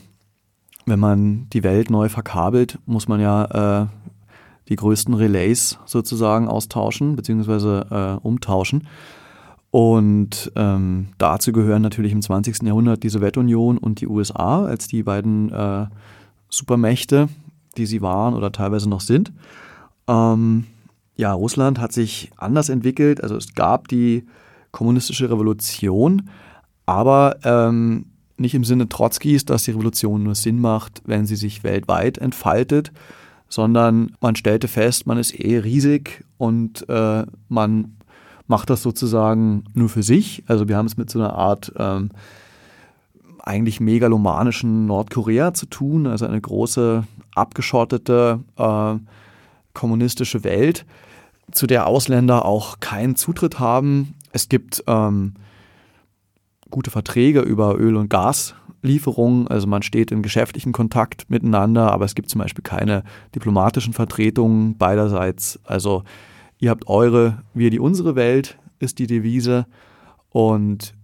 wenn 0.88 1.00
man 1.00 1.48
die 1.54 1.64
Welt 1.64 1.92
neu 1.92 2.10
verkabelt, 2.10 2.80
muss 2.88 3.08
man 3.08 3.20
ja 3.20 3.84
äh, 3.84 3.88
die 4.68 4.76
größten 4.76 5.14
Relays 5.14 5.78
sozusagen 5.86 6.48
austauschen 6.48 7.16
bzw. 7.16 7.82
Äh, 7.92 8.18
umtauschen. 8.24 8.88
Und 9.70 10.52
ähm, 10.56 11.10
dazu 11.20 11.52
gehören 11.52 11.84
natürlich 11.84 12.14
im 12.14 12.24
20. 12.24 12.64
Jahrhundert 12.64 13.04
die 13.04 13.10
Sowjetunion 13.10 13.78
und 13.78 14.02
die 14.02 14.08
USA 14.08 14.66
als 14.66 14.88
die 14.88 15.04
beiden 15.04 15.52
äh, 15.52 15.86
Supermächte, 16.50 17.30
die 17.78 17.86
sie 17.86 18.02
waren 18.02 18.34
oder 18.34 18.52
teilweise 18.52 18.90
noch 18.90 19.02
sind. 19.02 19.32
Ähm, 20.08 20.66
ja, 21.16 21.32
Russland 21.32 21.80
hat 21.80 21.94
sich 21.94 22.32
anders 22.38 22.70
entwickelt. 22.70 23.22
Also 23.22 23.36
es 23.36 23.54
gab 23.54 23.88
die 23.88 24.26
kommunistische 24.72 25.30
Revolution, 25.30 26.24
aber 26.86 27.38
ähm, 27.44 28.06
nicht 28.38 28.56
im 28.56 28.64
Sinne 28.64 28.90
Trotzkis, 28.90 29.46
dass 29.46 29.64
die 29.64 29.72
Revolution 29.72 30.24
nur 30.24 30.36
Sinn 30.36 30.60
macht, 30.60 31.02
wenn 31.06 31.26
sie 31.26 31.36
sich 31.36 31.64
weltweit 31.64 32.18
entfaltet, 32.18 32.92
sondern 33.48 34.16
man 34.20 34.36
stellte 34.36 34.68
fest, 34.68 35.06
man 35.06 35.18
ist 35.18 35.40
eh 35.40 35.60
riesig 35.60 36.24
und 36.38 36.88
äh, 36.90 37.26
man 37.50 37.98
macht 38.48 38.70
das 38.70 38.82
sozusagen 38.82 39.66
nur 39.74 39.90
für 39.90 40.04
sich. 40.04 40.44
Also 40.48 40.68
wir 40.68 40.78
haben 40.78 40.88
es 40.88 40.98
mit 40.98 41.10
so 41.10 41.20
einer 41.20 41.34
Art 41.34 41.72
ähm, 41.78 42.10
eigentlich 43.40 43.80
megalomanischen 43.80 44.86
Nordkorea 44.86 45.54
zu 45.54 45.66
tun, 45.66 46.08
also 46.08 46.26
eine 46.26 46.42
große 46.42 47.04
abgeschottete 47.36 48.40
äh, 48.58 48.96
kommunistische 49.74 50.44
Welt, 50.44 50.86
zu 51.52 51.68
der 51.68 51.88
Ausländer 51.88 52.46
auch 52.46 52.80
keinen 52.80 53.16
Zutritt 53.16 53.60
haben. 53.60 54.16
Es 54.32 54.50
gibt 54.50 54.84
ähm, 54.88 55.34
gute 56.74 56.92
Verträge 56.92 57.40
über 57.40 57.80
Öl- 57.80 57.96
und 57.96 58.10
Gaslieferungen, 58.10 59.48
also 59.48 59.68
man 59.68 59.84
steht 59.84 60.12
in 60.12 60.24
geschäftlichen 60.24 60.74
Kontakt 60.74 61.30
miteinander, 61.30 61.92
aber 61.92 62.04
es 62.04 62.16
gibt 62.16 62.30
zum 62.30 62.42
Beispiel 62.42 62.64
keine 62.64 63.04
diplomatischen 63.34 63.94
Vertretungen 63.94 64.78
beiderseits. 64.78 65.60
Also 65.64 66.04
ihr 66.60 66.72
habt 66.72 66.88
eure, 66.88 67.44
wir 67.54 67.70
die 67.70 67.80
unsere 67.80 68.16
Welt, 68.16 68.58
ist 68.80 69.00
die 69.00 69.08
Devise. 69.08 69.68
Und 70.30 70.96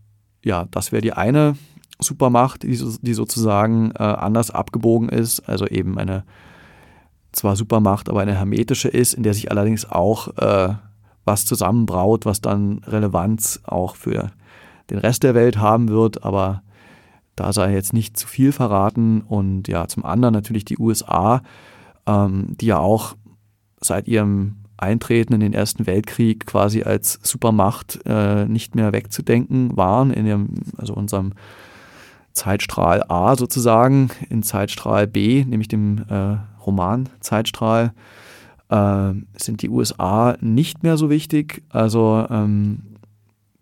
ja, 0.44 0.66
das 0.72 0.92
wäre 0.92 1.02
die 1.02 1.14
eine 1.14 1.56
Supermacht, 2.00 2.64
die, 2.64 2.80
die 3.02 3.14
sozusagen 3.14 3.92
äh, 3.92 4.04
anders 4.04 4.52
abgebogen 4.52 5.10
ist, 5.10 5.48
also 5.48 5.68
eben 5.68 6.00
eine 6.00 6.24
zwar 7.32 7.56
Supermacht, 7.56 8.10
aber 8.10 8.22
eine 8.22 8.36
hermetische 8.36 8.88
ist, 8.88 9.14
in 9.14 9.22
der 9.22 9.36
sich 9.36 9.52
allerdings 9.52 9.88
auch 9.88 10.36
äh, 10.38 10.74
was 11.26 11.46
zusammenbraut, 11.46 12.26
was 12.26 12.42
dann 12.42 12.80
Relevanz 12.88 13.62
auch 13.66 13.96
für 13.96 14.32
den 14.90 15.00
Rest 15.00 15.24
der 15.24 15.36
Welt 15.36 15.58
haben 15.58 15.90
wird, 15.90 16.24
aber 16.24 16.64
da 17.36 17.54
sei 17.54 17.74
jetzt 17.74 17.94
nicht 17.94 18.18
zu 18.18 18.28
viel 18.28 18.52
verraten. 18.52 19.22
Und 19.22 19.68
ja, 19.68 19.88
zum 19.88 20.06
anderen 20.06 20.34
natürlich 20.34 20.66
die 20.66 20.78
USA, 20.78 21.42
ähm, 22.06 22.58
die 22.60 22.68
ja 22.68 22.80
auch 22.80 23.16
seit 23.82 24.08
ihrem 24.08 24.58
Eintreten 24.78 25.34
in 25.34 25.40
den 25.40 25.54
Ersten 25.54 25.88
Weltkrieg 25.88 26.46
quasi 26.46 26.84
als 26.84 27.20
Supermacht 27.22 28.00
äh, 28.06 28.46
nicht 28.46 28.76
mehr 28.76 28.94
wegzudenken 28.94 29.76
waren, 29.76 30.12
in 30.12 30.26
dem, 30.26 30.50
also 30.78 30.94
unserem 30.94 31.34
Zeitstrahl 32.34 33.04
A 33.10 33.36
sozusagen, 33.36 34.10
in 34.30 34.44
Zeitstrahl 34.44 35.08
B, 35.08 35.44
nämlich 35.46 35.68
dem 35.68 36.06
äh, 36.10 36.38
Roman-Zeitstrahl, 36.66 37.94
äh, 38.70 39.14
sind 39.36 39.62
die 39.62 39.70
USA 39.70 40.38
nicht 40.40 40.84
mehr 40.84 40.98
so 40.98 41.10
wichtig. 41.10 41.64
Also 41.70 42.26
ähm, 42.30 42.89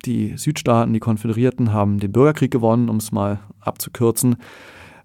die 0.08 0.38
Südstaaten, 0.38 0.94
die 0.94 1.00
Konföderierten 1.00 1.74
haben 1.74 2.00
den 2.00 2.12
Bürgerkrieg 2.12 2.52
gewonnen, 2.52 2.90
um 2.90 2.98
es 2.98 3.12
mal 3.12 3.40
abzukürzen. 3.60 4.38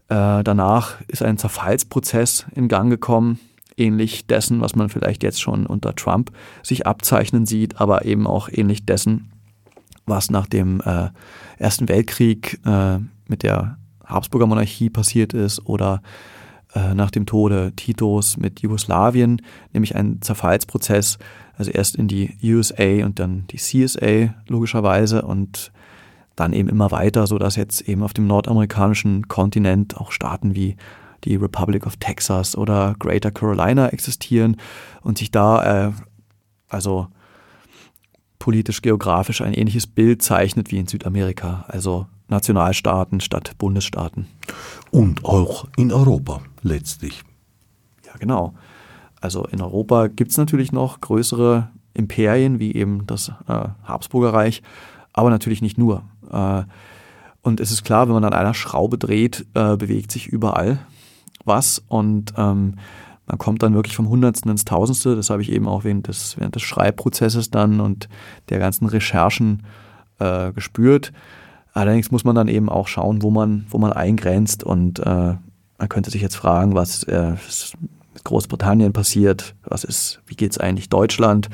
Äh, 0.09 0.45
danach 0.45 1.01
ist 1.09 1.23
ein 1.23 1.39
Zerfallsprozess 1.39 2.47
in 2.55 2.69
Gang 2.69 2.91
gekommen, 2.91 3.41
ähnlich 3.77 4.27
dessen, 4.27 4.61
was 4.61 4.77
man 4.77 4.89
vielleicht 4.89 5.23
jetzt 5.23 5.41
schon 5.41 5.67
unter 5.67 5.95
Trump 5.95 6.31
sich 6.63 6.87
abzeichnen 6.87 7.47
sieht, 7.47 7.81
aber 7.81 8.05
eben 8.05 8.27
auch 8.27 8.49
ähnlich 8.51 8.87
dessen, 8.87 9.33
was 10.07 10.31
nach 10.31 10.47
dem 10.47 10.81
äh, 10.81 11.09
Ersten 11.59 11.89
Weltkrieg 11.89 12.61
äh, 12.65 12.99
mit 13.27 13.43
der 13.43 13.79
Habsburger 14.05 14.47
Monarchie 14.47 14.91
passiert 14.91 15.33
ist 15.33 15.67
oder 15.67 16.03
äh, 16.75 16.95
nach 16.95 17.11
dem 17.11 17.27
Tode 17.27 17.73
Titos 17.77 18.37
mit 18.37 18.61
Jugoslawien, 18.61 19.43
nämlich 19.73 19.95
ein 19.95 20.21
Zerfallsprozess, 20.21 21.19
also 21.57 21.71
erst 21.71 21.97
in 21.97 22.09
die 22.09 22.37
USA 22.43 23.05
und 23.05 23.19
dann 23.19 23.45
die 23.49 23.57
CSA 23.57 24.35
logischerweise 24.49 25.23
und 25.23 25.73
dann 26.37 26.53
eben 26.53 26.69
immer 26.69 26.91
weiter, 26.91 27.27
sodass 27.27 27.57
jetzt 27.57 27.83
eben 27.83 28.03
auf 28.03 28.15
dem 28.15 28.27
nordamerikanischen 28.27 29.29
Kontinent 29.29 29.97
auch 29.97 30.13
Staaten 30.13 30.55
wie 30.55 30.77
die 31.25 31.37
Republic 31.37 31.87
of 31.87 31.97
Texas 31.97 32.57
oder 32.57 32.95
Greater 32.99 33.31
Carolina 33.31 33.89
existieren 33.89 34.57
und 35.03 35.19
sich 35.19 35.31
da 35.31 35.87
äh, 35.89 35.93
also 36.69 37.09
politisch-geografisch 38.39 39.41
ein 39.41 39.55
ähnliches 39.55 39.87
Bild 39.87 40.23
zeichnet 40.23 40.73
wie 40.73 40.79
in 40.79 40.89
Südamerika, 40.89 41.65
also 41.69 42.07
Nationalstaaten 42.29 43.21
statt 43.21 43.53
Bundesstaaten. 43.59 44.27
Und 44.91 45.25
auch 45.25 45.69
in 45.77 45.93
Europa 45.93 46.43
letztlich. 46.63 47.23
Ja, 48.05 48.15
genau. 48.19 48.55
Also 49.23 49.45
in 49.47 49.63
Europa 49.63 50.09
gibt 50.09 50.33
es 50.33 50.37
natürlich 50.37 50.73
noch 50.73 51.01
größere 51.01 51.69
Imperien 51.95 52.59
wie 52.59 52.75
eben 52.75 53.07
das 53.07 53.29
äh, 53.49 53.69
Habsburger 53.85 54.51
aber 55.15 55.31
natürlich 55.31 55.63
nicht 55.63 55.79
nur. 55.79 56.03
Äh, 56.31 56.63
und 57.43 57.61
es 57.61 57.71
ist 57.71 57.85
klar, 57.85 58.07
wenn 58.07 58.15
man 58.15 58.25
an 58.25 58.33
einer 58.33 58.55
Schraube 58.55 58.99
dreht, 58.99 59.47
äh, 59.55 59.77
bewegt 59.77 60.13
sich 60.13 60.27
überall 60.27 60.79
was 61.45 61.83
und 61.89 62.33
ähm, 62.37 62.75
man 63.27 63.39
kommt 63.39 63.63
dann 63.63 63.75
wirklich 63.75 63.97
vom 63.97 64.09
Hundertsten 64.09 64.51
ins 64.51 64.65
Tausendste. 64.65 65.17
Das 65.17 65.31
habe 65.31 65.43
ich 65.43 65.51
eben 65.51 65.69
auch 65.69 65.85
während 65.85 66.09
des, 66.09 66.39
während 66.39 66.55
des 66.55 66.63
Schreibprozesses 66.63 67.51
dann 67.51 67.81
und 67.81 68.09
der 68.49 68.59
ganzen 68.59 68.87
Recherchen 68.87 69.63
äh, 70.19 70.53
gespürt. 70.53 71.13
Allerdings 71.73 72.11
muss 72.11 72.25
man 72.25 72.35
dann 72.35 72.49
eben 72.49 72.69
auch 72.69 72.89
schauen, 72.89 73.23
wo 73.23 73.31
man, 73.31 73.67
wo 73.71 73.79
man 73.79 73.93
eingrenzt 73.93 74.65
und 74.65 74.99
äh, 75.01 75.35
man 75.79 75.89
könnte 75.89 76.11
sich 76.11 76.23
jetzt 76.23 76.37
fragen, 76.37 76.75
was 76.75 77.03
äh, 77.05 77.35
mit 78.15 78.25
Großbritannien 78.25 78.93
passiert, 78.93 79.55
was 79.65 79.85
ist, 79.85 80.21
wie 80.27 80.35
geht 80.35 80.53
es 80.53 80.59
eigentlich 80.59 80.89
Deutschland? 80.89 81.49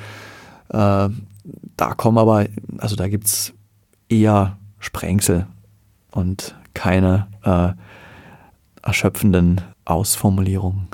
Äh, 0.68 1.08
da 1.76 1.94
kommen 1.96 2.18
aber, 2.18 2.46
also 2.78 2.96
da 2.96 3.08
gibt 3.08 3.26
es 3.26 3.52
eher 4.08 4.58
Sprengsel 4.78 5.46
und 6.10 6.54
keine 6.74 7.28
äh, 7.42 7.70
erschöpfenden 8.86 9.60
Ausformulierungen. 9.84 10.88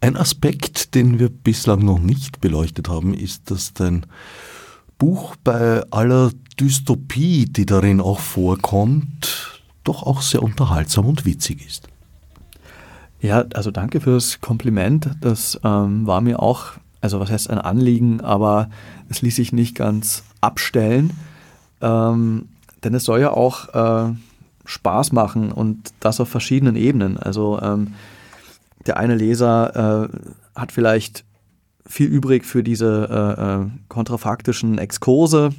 Ein 0.00 0.16
Aspekt, 0.16 0.94
den 0.94 1.18
wir 1.18 1.28
bislang 1.28 1.84
noch 1.84 1.98
nicht 1.98 2.40
beleuchtet 2.40 2.88
haben, 2.88 3.12
ist, 3.12 3.50
dass 3.50 3.74
dein 3.74 4.06
Buch 4.98 5.36
bei 5.44 5.82
aller 5.90 6.30
Dystopie, 6.58 7.44
die 7.46 7.66
darin 7.66 8.00
auch 8.00 8.20
vorkommt, 8.20 9.60
doch 9.84 10.02
auch 10.02 10.22
sehr 10.22 10.42
unterhaltsam 10.42 11.06
und 11.06 11.24
witzig 11.24 11.66
ist. 11.66 11.89
Ja, 13.20 13.44
also 13.54 13.70
danke 13.70 14.00
fürs 14.00 14.40
Kompliment. 14.40 15.10
Das 15.20 15.60
ähm, 15.62 16.06
war 16.06 16.20
mir 16.20 16.40
auch, 16.42 16.72
also 17.00 17.20
was 17.20 17.30
heißt 17.30 17.50
ein 17.50 17.58
Anliegen, 17.58 18.20
aber 18.20 18.70
es 19.08 19.20
ließ 19.20 19.36
sich 19.36 19.52
nicht 19.52 19.74
ganz 19.74 20.24
abstellen. 20.40 21.12
Ähm, 21.82 22.48
denn 22.82 22.94
es 22.94 23.04
soll 23.04 23.20
ja 23.20 23.30
auch 23.30 24.08
äh, 24.08 24.14
Spaß 24.64 25.12
machen 25.12 25.52
und 25.52 25.92
das 26.00 26.20
auf 26.20 26.28
verschiedenen 26.28 26.76
Ebenen. 26.76 27.18
Also 27.18 27.60
ähm, 27.60 27.94
der 28.86 28.96
eine 28.96 29.16
Leser 29.16 30.08
äh, 30.08 30.58
hat 30.58 30.72
vielleicht 30.72 31.24
viel 31.86 32.06
übrig 32.06 32.46
für 32.46 32.62
diese 32.62 33.08
äh, 33.10 33.42
äh, 33.42 33.66
kontrafaktischen 33.88 34.78
Exkurse, 34.78 35.50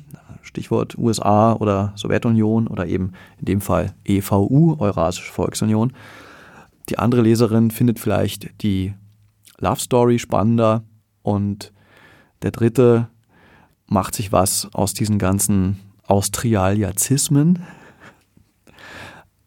Stichwort 0.41 0.97
USA 0.97 1.53
oder 1.53 1.93
Sowjetunion 1.95 2.67
oder 2.67 2.87
eben 2.87 3.13
in 3.39 3.45
dem 3.45 3.61
Fall 3.61 3.93
EVU, 4.05 4.77
Eurasische 4.79 5.31
Volksunion. 5.31 5.93
Die 6.89 6.99
andere 6.99 7.21
Leserin 7.21 7.71
findet 7.71 7.99
vielleicht 7.99 8.61
die 8.63 8.93
Love 9.59 9.79
Story 9.79 10.19
spannender 10.19 10.83
und 11.21 11.71
der 12.41 12.51
dritte 12.51 13.07
macht 13.87 14.15
sich 14.15 14.31
was 14.31 14.73
aus 14.73 14.93
diesen 14.93 15.19
ganzen 15.19 15.79
Austrialiazismen. 16.07 17.63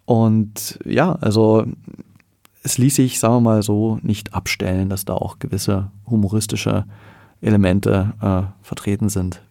Und 0.04 0.78
ja, 0.84 1.12
also 1.14 1.66
es 2.62 2.78
ließ 2.78 2.96
sich, 2.96 3.18
sagen 3.18 3.36
wir 3.36 3.40
mal 3.40 3.62
so, 3.62 3.98
nicht 4.02 4.34
abstellen, 4.34 4.88
dass 4.88 5.04
da 5.04 5.14
auch 5.14 5.38
gewisse 5.38 5.90
humoristische 6.06 6.86
Elemente 7.40 8.14
äh, 8.20 8.42
vertreten 8.62 9.08
sind. 9.08 9.42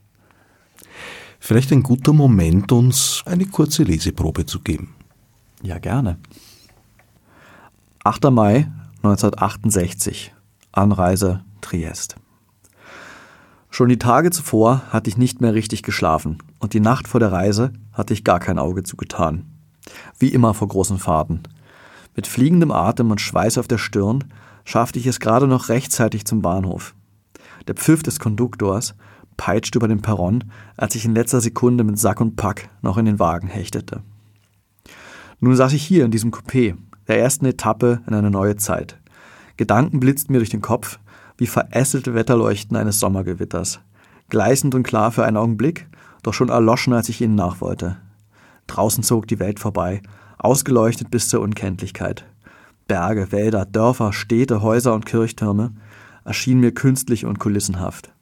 Vielleicht 1.40 1.72
ein 1.72 1.84
guter 1.84 2.14
Moment, 2.14 2.72
uns 2.72 3.22
eine 3.26 3.46
kurze 3.46 3.84
Leseprobe 3.84 4.46
zu 4.46 4.62
geben. 4.62 4.96
Ja, 5.62 5.78
gerne. 5.78 6.18
8. 8.06 8.32
Mai 8.32 8.70
1968. 8.98 10.34
Anreise 10.74 11.46
Triest. 11.62 12.18
Schon 13.70 13.88
die 13.88 13.98
Tage 13.98 14.30
zuvor 14.30 14.82
hatte 14.90 15.10
ich 15.10 15.16
nicht 15.16 15.40
mehr 15.40 15.54
richtig 15.54 15.84
geschlafen 15.84 16.40
und 16.60 16.74
die 16.74 16.82
Nacht 16.82 17.08
vor 17.08 17.22
der 17.22 17.32
Reise 17.32 17.72
hatte 17.94 18.14
ich 18.14 18.26
gar 18.26 18.42
kein 18.42 18.60
Auge 18.60 18.84
zugetan. 18.84 19.46
Wie 20.20 20.28
immer 20.28 20.54
vor 20.54 20.68
großen 20.68 21.00
Fahrten. 21.00 21.44
Mit 22.14 22.28
fliegendem 22.28 22.72
Atem 22.72 23.10
und 23.10 23.22
Schweiß 23.22 23.58
auf 23.58 23.70
der 23.70 23.78
Stirn 23.78 24.26
schaffte 24.66 25.00
ich 25.00 25.08
es 25.08 25.22
gerade 25.22 25.48
noch 25.48 25.70
rechtzeitig 25.70 26.26
zum 26.26 26.42
Bahnhof. 26.42 26.96
Der 27.70 27.76
Pfiff 27.76 28.04
des 28.04 28.20
Konduktors 28.20 28.96
peitscht 29.38 29.78
über 29.78 29.88
den 29.88 30.02
Perron, 30.02 30.44
als 30.76 30.96
ich 30.96 31.06
in 31.06 31.16
letzter 31.16 31.40
Sekunde 31.40 31.86
mit 31.86 31.98
Sack 31.98 32.20
und 32.20 32.36
Pack 32.36 32.68
noch 32.82 32.98
in 32.98 33.06
den 33.06 33.20
Wagen 33.20 33.48
hechtete. 33.48 34.04
Nun 35.40 35.56
saß 35.56 35.72
ich 35.72 35.86
hier 35.86 36.04
in 36.04 36.12
diesem 36.12 36.32
Coupé, 36.32 36.76
der 37.08 37.20
ersten 37.20 37.46
Etappe 37.46 38.02
in 38.08 38.14
eine 38.14 38.32
neue 38.32 38.56
Zeit. 38.56 38.98
Gedanken 39.58 40.00
blitzten 40.00 40.34
mir 40.34 40.40
durch 40.40 40.50
den 40.50 40.62
Kopf, 40.62 41.00
wie 41.38 41.48
verästelte 41.48 42.14
Wetterleuchten 42.14 42.78
eines 42.78 43.00
Sommergewitters. 43.00 43.80
Gleißend 44.30 44.76
und 44.76 44.84
klar 44.84 45.12
für 45.12 45.26
einen 45.26 45.38
Augenblick, 45.38 45.88
doch 46.24 46.34
schon 46.34 46.50
erloschen, 46.50 46.94
als 46.94 47.10
ich 47.10 47.22
ihnen 47.22 47.36
nachwollte. 47.36 47.98
Draußen 48.68 49.04
zog 49.04 49.28
die 49.28 49.40
Welt 49.40 49.60
vorbei, 49.60 50.02
ausgeleuchtet 50.38 51.12
bis 51.12 51.30
zur 51.30 51.42
Unkenntlichkeit. 51.42 52.26
Berge, 52.88 53.32
Wälder, 53.32 53.66
Dörfer, 53.66 54.14
Städte, 54.14 54.62
Häuser 54.62 54.94
und 54.94 55.06
Kirchtürme 55.06 55.74
erschienen 56.26 56.62
mir 56.62 56.74
künstlich 56.74 57.26
und 57.26 57.40
kulissenhaft. 57.40 58.14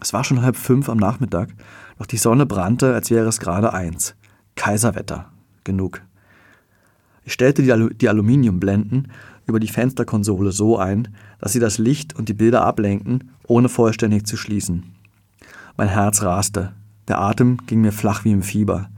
Es 0.00 0.12
war 0.12 0.24
schon 0.24 0.42
halb 0.42 0.56
fünf 0.56 0.88
am 0.88 0.98
Nachmittag, 0.98 1.50
doch 1.98 2.06
die 2.06 2.16
Sonne 2.16 2.46
brannte, 2.46 2.94
als 2.94 3.10
wäre 3.10 3.28
es 3.28 3.40
gerade 3.40 3.72
eins. 3.72 4.14
Kaiserwetter. 4.54 5.30
Genug. 5.64 6.02
Ich 7.28 7.34
stellte 7.34 7.60
die, 7.62 7.70
Alu 7.72 7.90
die 7.90 8.08
Aluminiumblenden 8.08 9.08
über 9.46 9.60
die 9.60 9.68
Fensterkonsole 9.68 10.50
so 10.50 10.78
ein, 10.78 11.08
dass 11.38 11.52
sie 11.52 11.60
das 11.60 11.76
Licht 11.76 12.16
und 12.16 12.30
die 12.30 12.32
Bilder 12.32 12.64
ablenken, 12.64 13.32
ohne 13.46 13.68
vollständig 13.68 14.26
zu 14.26 14.38
schließen. 14.38 14.94
Mein 15.76 15.88
Herz 15.88 16.22
raste. 16.22 16.72
Der 17.06 17.20
Atem 17.20 17.58
ging 17.66 17.82
mir 17.82 17.92
flach 17.92 18.24
wie 18.24 18.32
im 18.32 18.40
Fieber. 18.40 18.88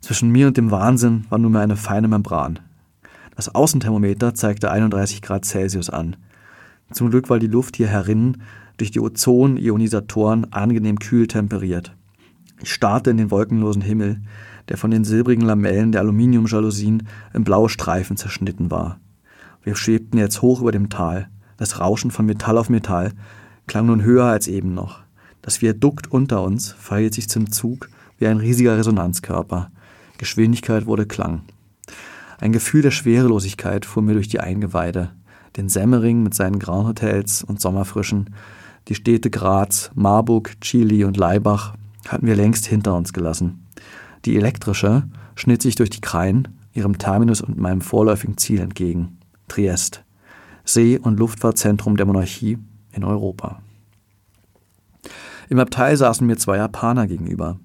Zwischen 0.00 0.30
mir 0.30 0.48
und 0.48 0.56
dem 0.56 0.72
Wahnsinn 0.72 1.26
war 1.28 1.38
nur 1.38 1.52
mehr 1.52 1.60
eine 1.60 1.76
feine 1.76 2.08
Membran. 2.08 2.58
Das 3.36 3.54
Außenthermometer 3.54 4.34
zeigte 4.34 4.72
31 4.72 5.22
Grad 5.22 5.44
Celsius 5.44 5.90
an. 5.90 6.16
Zum 6.90 7.10
Glück 7.10 7.30
war 7.30 7.38
die 7.38 7.46
Luft 7.46 7.76
hier 7.76 7.86
herinnen 7.86 8.42
durch 8.78 8.90
die 8.90 8.98
Ozon-Ionisatoren 8.98 10.52
angenehm 10.52 10.98
kühl 10.98 11.28
temperiert. 11.28 11.94
Ich 12.60 12.72
starrte 12.72 13.10
in 13.10 13.16
den 13.16 13.30
wolkenlosen 13.30 13.82
Himmel, 13.82 14.22
der 14.70 14.78
von 14.78 14.90
den 14.90 15.04
silbrigen 15.04 15.44
Lamellen 15.44 15.92
der 15.92 16.00
Aluminiumjalousien 16.00 17.06
in 17.34 17.44
blaue 17.44 17.68
Streifen 17.68 18.16
zerschnitten 18.16 18.70
war. 18.70 18.98
Wir 19.62 19.76
schwebten 19.76 20.16
jetzt 20.16 20.40
hoch 20.40 20.62
über 20.62 20.72
dem 20.72 20.88
Tal. 20.88 21.28
Das 21.58 21.80
Rauschen 21.80 22.10
von 22.10 22.24
Metall 22.24 22.56
auf 22.56 22.70
Metall 22.70 23.12
klang 23.66 23.86
nun 23.86 24.02
höher 24.02 24.24
als 24.24 24.48
eben 24.48 24.72
noch. 24.72 25.00
Das 25.42 25.60
Viadukt 25.60 26.10
unter 26.10 26.42
uns 26.42 26.72
verhielt 26.72 27.14
sich 27.14 27.28
zum 27.28 27.50
Zug 27.50 27.90
wie 28.18 28.26
ein 28.26 28.36
riesiger 28.36 28.78
Resonanzkörper. 28.78 29.70
Geschwindigkeit 30.18 30.86
wurde 30.86 31.06
Klang. 31.06 31.42
Ein 32.38 32.52
Gefühl 32.52 32.82
der 32.82 32.90
Schwerelosigkeit 32.90 33.84
fuhr 33.84 34.02
mir 34.02 34.14
durch 34.14 34.28
die 34.28 34.40
Eingeweide. 34.40 35.10
Den 35.56 35.68
Semmering 35.68 36.22
mit 36.22 36.34
seinen 36.34 36.58
Grauen 36.58 36.86
Hotels 36.86 37.42
und 37.42 37.60
Sommerfrischen 37.60 38.30
Die 38.88 38.94
Städte 38.94 39.30
Graz, 39.30 39.90
Marburg, 39.94 40.60
Chili 40.60 41.04
und 41.04 41.16
Laibach 41.16 41.74
hatten 42.06 42.26
wir 42.26 42.36
längst 42.36 42.66
hinter 42.66 42.94
uns 42.94 43.12
gelassen. 43.12 43.66
Die 44.24 44.36
elektrische 44.36 45.04
schnitt 45.34 45.62
sich 45.62 45.74
durch 45.74 45.90
die 45.90 46.00
Krain, 46.00 46.48
ihrem 46.72 46.98
Terminus 46.98 47.40
und 47.40 47.58
meinem 47.58 47.80
vorläufigen 47.80 48.36
Ziel 48.36 48.60
entgegen, 48.60 49.18
Triest, 49.48 50.04
See- 50.64 50.98
und 50.98 51.18
Luftfahrtzentrum 51.18 51.96
der 51.96 52.06
Monarchie 52.06 52.58
in 52.92 53.04
Europa. 53.04 53.62
Im 55.48 55.58
Abteil 55.58 55.96
saßen 55.96 56.26
mir 56.26 56.36
zwei 56.36 56.58
Japaner 56.58 57.06
gegenüber. 57.06 57.58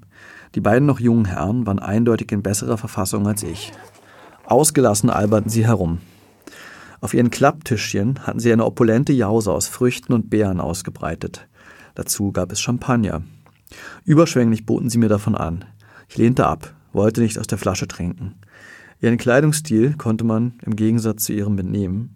Die 0.55 0.61
beiden 0.61 0.87
noch 0.87 0.99
jungen 0.99 1.25
Herren 1.25 1.67
waren 1.67 1.79
eindeutig 1.79 2.31
in 2.31 2.41
besserer 2.41 2.77
Verfassung 2.77 3.27
als 3.27 3.43
ich. 3.43 3.73
Ausgelassen 4.45 5.09
alberten 5.09 5.49
sie 5.49 5.67
herum. 5.67 5.99
Auf 7.01 7.13
ihren 7.13 7.29
Klapptischchen 7.29 8.25
hatten 8.25 8.39
sie 8.39 8.51
eine 8.51 8.65
opulente 8.65 9.13
Jause 9.13 9.51
aus 9.51 9.67
Früchten 9.67 10.13
und 10.13 10.29
Beeren 10.29 10.59
ausgebreitet. 10.59 11.47
Dazu 11.93 12.31
gab 12.31 12.51
es 12.51 12.61
Champagner. 12.61 13.21
Überschwänglich 14.05 14.65
boten 14.65 14.89
sie 14.89 14.97
mir 14.97 15.09
davon 15.09 15.35
an. 15.35 15.65
Ich 16.07 16.17
lehnte 16.17 16.45
ab, 16.45 16.73
wollte 16.93 17.21
nicht 17.21 17.39
aus 17.39 17.47
der 17.47 17.57
Flasche 17.57 17.87
trinken. 17.87 18.35
Ihren 19.01 19.17
Kleidungsstil 19.17 19.95
konnte 19.97 20.23
man, 20.23 20.53
im 20.65 20.75
Gegensatz 20.75 21.25
zu 21.25 21.33
ihrem 21.33 21.55
Benehmen, 21.55 22.15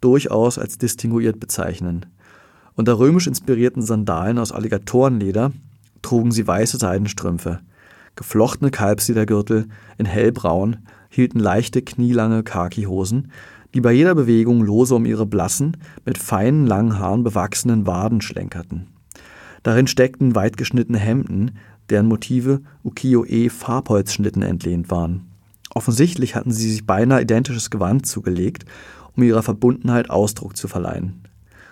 durchaus 0.00 0.58
als 0.58 0.78
distinguiert 0.78 1.40
bezeichnen. 1.40 2.06
Unter 2.74 2.98
römisch 2.98 3.26
inspirierten 3.26 3.82
Sandalen 3.82 4.38
aus 4.38 4.52
Alligatorenleder 4.52 5.52
trugen 6.02 6.30
sie 6.30 6.46
weiße 6.46 6.78
Seidenstrümpfe. 6.78 7.60
Geflochtene 8.14 8.70
Kalbsledergürtel 8.70 9.66
in 9.96 10.06
hellbraun 10.06 10.78
hielten 11.08 11.40
leichte, 11.40 11.82
knielange 11.82 12.42
Khakihosen, 12.42 13.32
die 13.74 13.80
bei 13.80 13.92
jeder 13.92 14.14
Bewegung 14.14 14.62
lose 14.62 14.94
um 14.94 15.04
ihre 15.04 15.26
blassen, 15.26 15.76
mit 16.04 16.18
feinen, 16.18 16.66
langen 16.66 16.98
Haaren 16.98 17.24
bewachsenen 17.24 17.86
Waden 17.86 18.20
schlenkerten. 18.20 18.86
Darin 19.62 19.86
steckten 19.86 20.34
weitgeschnittene 20.34 20.98
Hemden, 20.98 21.52
deren 21.90 22.06
Motive 22.06 22.60
Ukiyo-e-Farbholzschnitten 22.84 24.42
entlehnt 24.42 24.90
waren. 24.90 25.26
Offensichtlich 25.74 26.34
hatten 26.34 26.50
sie 26.50 26.70
sich 26.70 26.86
beinahe 26.86 27.22
identisches 27.22 27.70
Gewand 27.70 28.06
zugelegt, 28.06 28.64
um 29.16 29.22
ihrer 29.22 29.42
Verbundenheit 29.42 30.10
Ausdruck 30.10 30.56
zu 30.56 30.68
verleihen. 30.68 31.22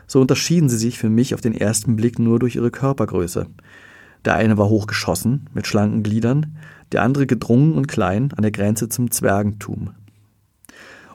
So 0.07 0.21
unterschieden 0.21 0.69
sie 0.69 0.79
sich 0.79 0.99
für 0.99 1.09
mich 1.09 1.35
auf 1.35 1.41
den 1.41 1.55
ersten 1.55 1.97
Blick 1.97 2.19
nur 2.19 2.39
durch 2.39 2.57
ihre 2.57 2.71
Körpergröße. 2.71 3.47
Der 4.25 4.35
eine 4.35 4.59
war 4.59 4.69
hochgeschossen, 4.69 5.49
mit 5.55 5.67
schlanken 5.67 6.03
Gliedern, 6.03 6.57
der 6.93 7.03
andere 7.03 7.27
gedrungen 7.27 7.75
und 7.75 7.89
klein 7.89 8.33
an 8.37 8.43
der 8.43 8.53
Grenze 8.53 8.89
zum 8.89 9.11
Zwergentum. 9.11 9.91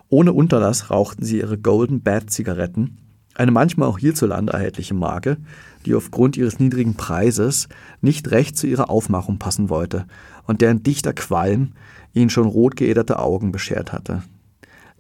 Ohne 0.09 0.33
Unterlass 0.33 0.89
rauchten 0.89 1.23
sie 1.23 1.39
ihre 1.39 1.57
Golden 1.57 2.01
Bat 2.01 2.29
Zigaretten, 2.29 2.97
eine 3.41 3.51
manchmal 3.51 3.89
auch 3.89 3.97
hierzulande 3.97 4.53
erhältliche 4.53 4.93
Marke, 4.93 5.37
die 5.85 5.95
aufgrund 5.95 6.37
ihres 6.37 6.59
niedrigen 6.59 6.93
Preises 6.93 7.67
nicht 7.99 8.29
recht 8.29 8.55
zu 8.55 8.67
ihrer 8.67 8.89
Aufmachung 8.91 9.39
passen 9.39 9.69
wollte 9.69 10.05
und 10.45 10.61
deren 10.61 10.83
dichter 10.83 11.13
Qualm 11.13 11.71
ihnen 12.13 12.29
schon 12.29 12.45
rot 12.45 12.75
geäderte 12.75 13.17
Augen 13.17 13.51
beschert 13.51 13.91
hatte. 13.91 14.21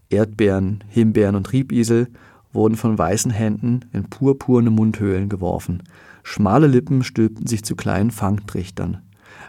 Erdbeeren, 0.09 0.83
Himbeeren 0.89 1.35
und 1.35 1.53
Riebisel 1.53 2.07
wurden 2.51 2.75
von 2.75 2.97
weißen 2.97 3.31
Händen 3.31 3.81
in 3.93 4.09
purpurne 4.09 4.71
Mundhöhlen 4.71 5.29
geworfen. 5.29 5.83
Schmale 6.23 6.67
Lippen 6.67 7.03
stülpten 7.03 7.45
sich 7.45 7.63
zu 7.63 7.75
kleinen 7.75 8.11
Fangtrichtern. 8.11 9.01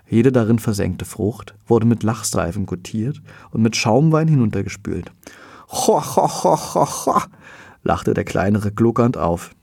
Jede 0.08 0.32
darin 0.32 0.58
versenkte 0.58 1.06
Frucht 1.06 1.54
wurde 1.66 1.86
mit 1.86 2.02
Lachstreifen 2.02 2.66
gutiert 2.66 3.22
und 3.50 3.62
mit 3.62 3.74
Schaumwein 3.74 4.28
hinuntergespült. 4.28 5.10
Ho, 5.70 5.98
ho, 5.98 6.28
ho, 6.28 6.56
ho, 6.74 6.86
ho, 7.06 7.22
lachte 7.82 8.14
der 8.14 8.24
Kleinere 8.24 8.72
gluckernd 8.72 9.16
auf. 9.16 9.54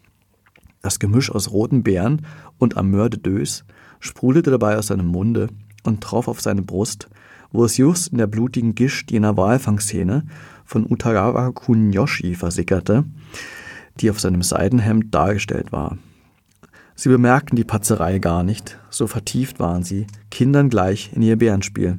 Das 0.81 0.99
Gemisch 0.99 1.31
aus 1.31 1.51
roten 1.51 1.83
Beeren 1.83 2.25
und 2.57 2.77
Ameur 2.77 3.09
de 3.09 3.19
Dös 3.19 3.65
sprudelte 3.99 4.51
dabei 4.51 4.77
aus 4.77 4.87
seinem 4.87 5.07
Munde 5.07 5.47
und 5.83 6.01
traf 6.01 6.27
auf 6.27 6.41
seine 6.41 6.61
Brust, 6.61 7.09
wo 7.51 7.65
es 7.65 7.77
just 7.77 8.09
in 8.09 8.17
der 8.17 8.27
blutigen 8.27 8.75
Gischt 8.75 9.11
jener 9.11 9.35
Walfangszene 9.35 10.25
von 10.65 10.85
Utagawa 10.89 11.51
Kunyoshi 11.51 12.35
versickerte, 12.35 13.05
die 13.99 14.09
auf 14.09 14.19
seinem 14.19 14.41
Seidenhemd 14.41 15.13
dargestellt 15.13 15.71
war. 15.71 15.97
Sie 16.95 17.09
bemerkten 17.09 17.55
die 17.55 17.63
Patzerei 17.63 18.19
gar 18.19 18.43
nicht, 18.43 18.77
so 18.89 19.07
vertieft 19.07 19.59
waren 19.59 19.83
sie, 19.83 20.05
Kindern 20.29 20.69
gleich 20.69 21.11
in 21.13 21.21
ihr 21.21 21.37
Bärenspiel. 21.37 21.97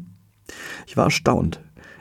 Ich 0.87 0.96
war 0.96 1.04
erstaunt. 1.04 1.61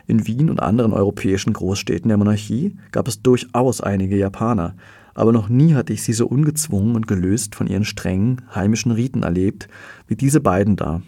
In 0.10 0.26
Wien 0.26 0.50
und 0.50 0.60
anderen 0.60 0.92
europäischen 0.92 1.54
Großstädten 1.54 2.10
der 2.10 2.18
Monarchie 2.18 2.76
gab 2.92 3.08
es 3.08 3.22
durchaus 3.22 3.80
einige 3.80 4.18
Japaner, 4.18 4.74
aber 5.14 5.32
noch 5.32 5.50
nie 5.50 5.76
hatte 5.76 5.94
ich 5.94 6.02
sie 6.02 6.14
so 6.14 6.26
ungezwungen 6.26 6.96
und 6.96 7.06
gelöst 7.06 7.54
von 7.54 7.68
ihren 7.68 7.86
strengen, 7.86 8.42
heimischen 8.56 8.92
Riten 8.92 9.22
erlebt, 9.22 9.68
wie 10.08 10.16
diese 10.16 10.42
beiden 10.42 10.78
da. 10.78 11.04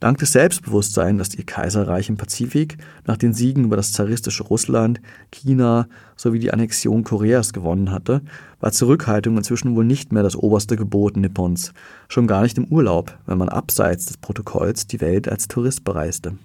Dank 0.00 0.16
des 0.16 0.32
Selbstbewusstseins, 0.32 1.18
das 1.18 1.34
ihr 1.34 1.44
Kaiserreich 1.44 2.08
im 2.08 2.16
Pazifik 2.16 2.78
nach 3.04 3.18
den 3.18 3.34
Siegen 3.34 3.64
über 3.64 3.76
das 3.76 3.92
zaristische 3.92 4.44
Russland, 4.44 5.02
China 5.30 5.86
sowie 6.16 6.38
die 6.38 6.54
Annexion 6.54 7.04
Koreas 7.04 7.52
gewonnen 7.52 7.90
hatte, 7.90 8.22
war 8.60 8.72
Zurückhaltung 8.72 9.36
inzwischen 9.36 9.76
wohl 9.76 9.84
nicht 9.84 10.10
mehr 10.10 10.22
das 10.22 10.36
oberste 10.36 10.76
Gebot 10.76 11.18
Nippons, 11.18 11.74
schon 12.08 12.26
gar 12.26 12.40
nicht 12.40 12.56
im 12.56 12.64
Urlaub, 12.68 13.18
wenn 13.26 13.36
man 13.36 13.50
abseits 13.50 14.06
des 14.06 14.16
Protokolls 14.16 14.86
die 14.86 15.02
Welt 15.02 15.28
als 15.28 15.48
Tourist 15.48 15.84
bereiste. 15.84 16.38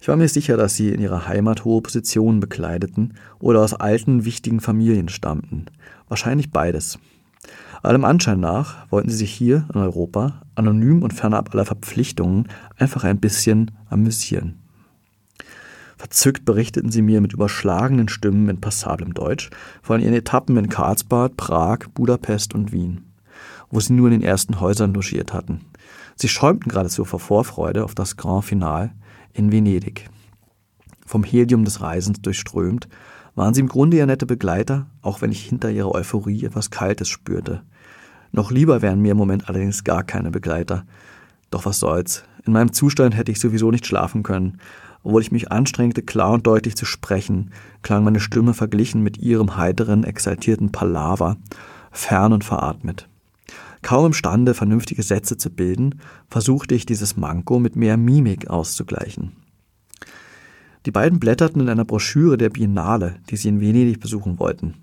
Ich 0.00 0.08
war 0.08 0.16
mir 0.16 0.28
sicher, 0.28 0.56
dass 0.56 0.76
sie 0.76 0.90
in 0.90 1.00
ihrer 1.00 1.26
Heimat 1.26 1.64
hohe 1.64 1.82
Positionen 1.82 2.40
bekleideten 2.40 3.14
oder 3.38 3.62
aus 3.62 3.74
alten, 3.74 4.24
wichtigen 4.24 4.60
Familien 4.60 5.08
stammten. 5.08 5.66
Wahrscheinlich 6.08 6.50
beides. 6.50 6.98
Allem 7.82 8.04
Anschein 8.04 8.40
nach 8.40 8.90
wollten 8.90 9.10
sie 9.10 9.16
sich 9.16 9.32
hier 9.32 9.66
in 9.72 9.80
Europa, 9.80 10.42
anonym 10.54 11.02
und 11.02 11.12
fernab 11.12 11.54
aller 11.54 11.64
Verpflichtungen, 11.64 12.48
einfach 12.76 13.04
ein 13.04 13.20
bisschen 13.20 13.70
amüsieren. 13.88 14.58
Verzückt 15.96 16.44
berichteten 16.44 16.90
sie 16.90 17.02
mir 17.02 17.20
mit 17.20 17.32
überschlagenen 17.32 18.08
Stimmen 18.08 18.48
in 18.48 18.60
passablem 18.60 19.14
Deutsch 19.14 19.50
von 19.82 20.00
ihren 20.00 20.14
Etappen 20.14 20.56
in 20.56 20.68
Karlsbad, 20.68 21.36
Prag, 21.36 21.78
Budapest 21.94 22.54
und 22.54 22.70
Wien, 22.70 23.12
wo 23.70 23.80
sie 23.80 23.94
nur 23.94 24.08
in 24.08 24.20
den 24.20 24.28
ersten 24.28 24.60
Häusern 24.60 24.92
logiert 24.92 25.32
hatten. 25.32 25.62
Sie 26.14 26.28
schäumten 26.28 26.70
geradezu 26.70 27.04
vor 27.04 27.20
Vorfreude 27.20 27.84
auf 27.84 27.94
das 27.94 28.16
Grand 28.16 28.44
Finale 28.44 28.90
in 29.36 29.52
Venedig. 29.52 30.08
Vom 31.04 31.22
Helium 31.22 31.64
des 31.64 31.80
Reisens 31.80 32.20
durchströmt, 32.20 32.88
waren 33.34 33.54
sie 33.54 33.60
im 33.60 33.68
Grunde 33.68 33.98
ja 33.98 34.06
nette 34.06 34.26
Begleiter, 34.26 34.86
auch 35.02 35.20
wenn 35.20 35.30
ich 35.30 35.44
hinter 35.44 35.70
ihrer 35.70 35.94
Euphorie 35.94 36.44
etwas 36.44 36.70
Kaltes 36.70 37.08
spürte. 37.08 37.62
Noch 38.32 38.50
lieber 38.50 38.82
wären 38.82 39.00
mir 39.00 39.12
im 39.12 39.18
Moment 39.18 39.48
allerdings 39.48 39.84
gar 39.84 40.02
keine 40.02 40.30
Begleiter. 40.30 40.84
Doch 41.50 41.66
was 41.66 41.78
soll's. 41.78 42.24
In 42.44 42.52
meinem 42.52 42.72
Zustand 42.72 43.16
hätte 43.16 43.30
ich 43.30 43.40
sowieso 43.40 43.70
nicht 43.70 43.86
schlafen 43.86 44.22
können. 44.22 44.58
Obwohl 45.02 45.22
ich 45.22 45.32
mich 45.32 45.52
anstrengte, 45.52 46.02
klar 46.02 46.32
und 46.32 46.46
deutlich 46.46 46.76
zu 46.76 46.84
sprechen, 46.84 47.52
klang 47.82 48.02
meine 48.02 48.20
Stimme 48.20 48.54
verglichen 48.54 49.02
mit 49.02 49.18
ihrem 49.18 49.56
heiteren, 49.56 50.02
exaltierten 50.02 50.72
Palaver, 50.72 51.36
fern 51.92 52.32
und 52.32 52.42
veratmet. 52.42 53.08
Kaum 53.86 54.06
imstande, 54.06 54.54
vernünftige 54.54 55.04
Sätze 55.04 55.36
zu 55.36 55.48
bilden, 55.48 56.00
versuchte 56.28 56.74
ich 56.74 56.86
dieses 56.86 57.16
Manko 57.16 57.60
mit 57.60 57.76
mehr 57.76 57.96
Mimik 57.96 58.50
auszugleichen. 58.50 59.36
Die 60.86 60.90
beiden 60.90 61.20
blätterten 61.20 61.60
in 61.60 61.68
einer 61.68 61.84
Broschüre 61.84 62.36
der 62.36 62.50
Biennale, 62.50 63.14
die 63.30 63.36
sie 63.36 63.48
in 63.48 63.60
Venedig 63.60 64.00
besuchen 64.00 64.40
wollten. 64.40 64.74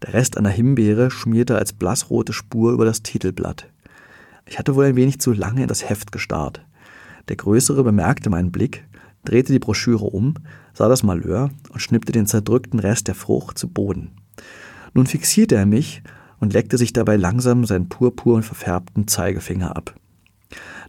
Der 0.00 0.14
Rest 0.14 0.38
einer 0.38 0.50
Himbeere 0.50 1.10
schmierte 1.10 1.58
als 1.58 1.72
blassrote 1.72 2.32
Spur 2.32 2.70
über 2.70 2.84
das 2.84 3.02
Titelblatt. 3.02 3.68
Ich 4.48 4.60
hatte 4.60 4.76
wohl 4.76 4.84
ein 4.84 4.94
wenig 4.94 5.18
zu 5.18 5.32
lange 5.32 5.62
in 5.62 5.68
das 5.68 5.90
Heft 5.90 6.12
gestarrt. 6.12 6.64
Der 7.28 7.34
Größere 7.34 7.82
bemerkte 7.82 8.30
meinen 8.30 8.52
Blick, 8.52 8.84
drehte 9.24 9.52
die 9.52 9.58
Broschüre 9.58 10.04
um, 10.04 10.34
sah 10.72 10.86
das 10.86 11.02
Malheur 11.02 11.50
und 11.72 11.80
schnippte 11.80 12.12
den 12.12 12.26
zerdrückten 12.26 12.78
Rest 12.78 13.08
der 13.08 13.16
Frucht 13.16 13.58
zu 13.58 13.66
Boden. 13.66 14.12
Nun 14.94 15.08
fixierte 15.08 15.56
er 15.56 15.66
mich 15.66 16.04
und 16.40 16.52
leckte 16.52 16.78
sich 16.78 16.92
dabei 16.92 17.16
langsam 17.16 17.64
seinen 17.64 17.88
purpur 17.88 18.42
verfärbten 18.42 19.08
Zeigefinger 19.08 19.76
ab. 19.76 19.94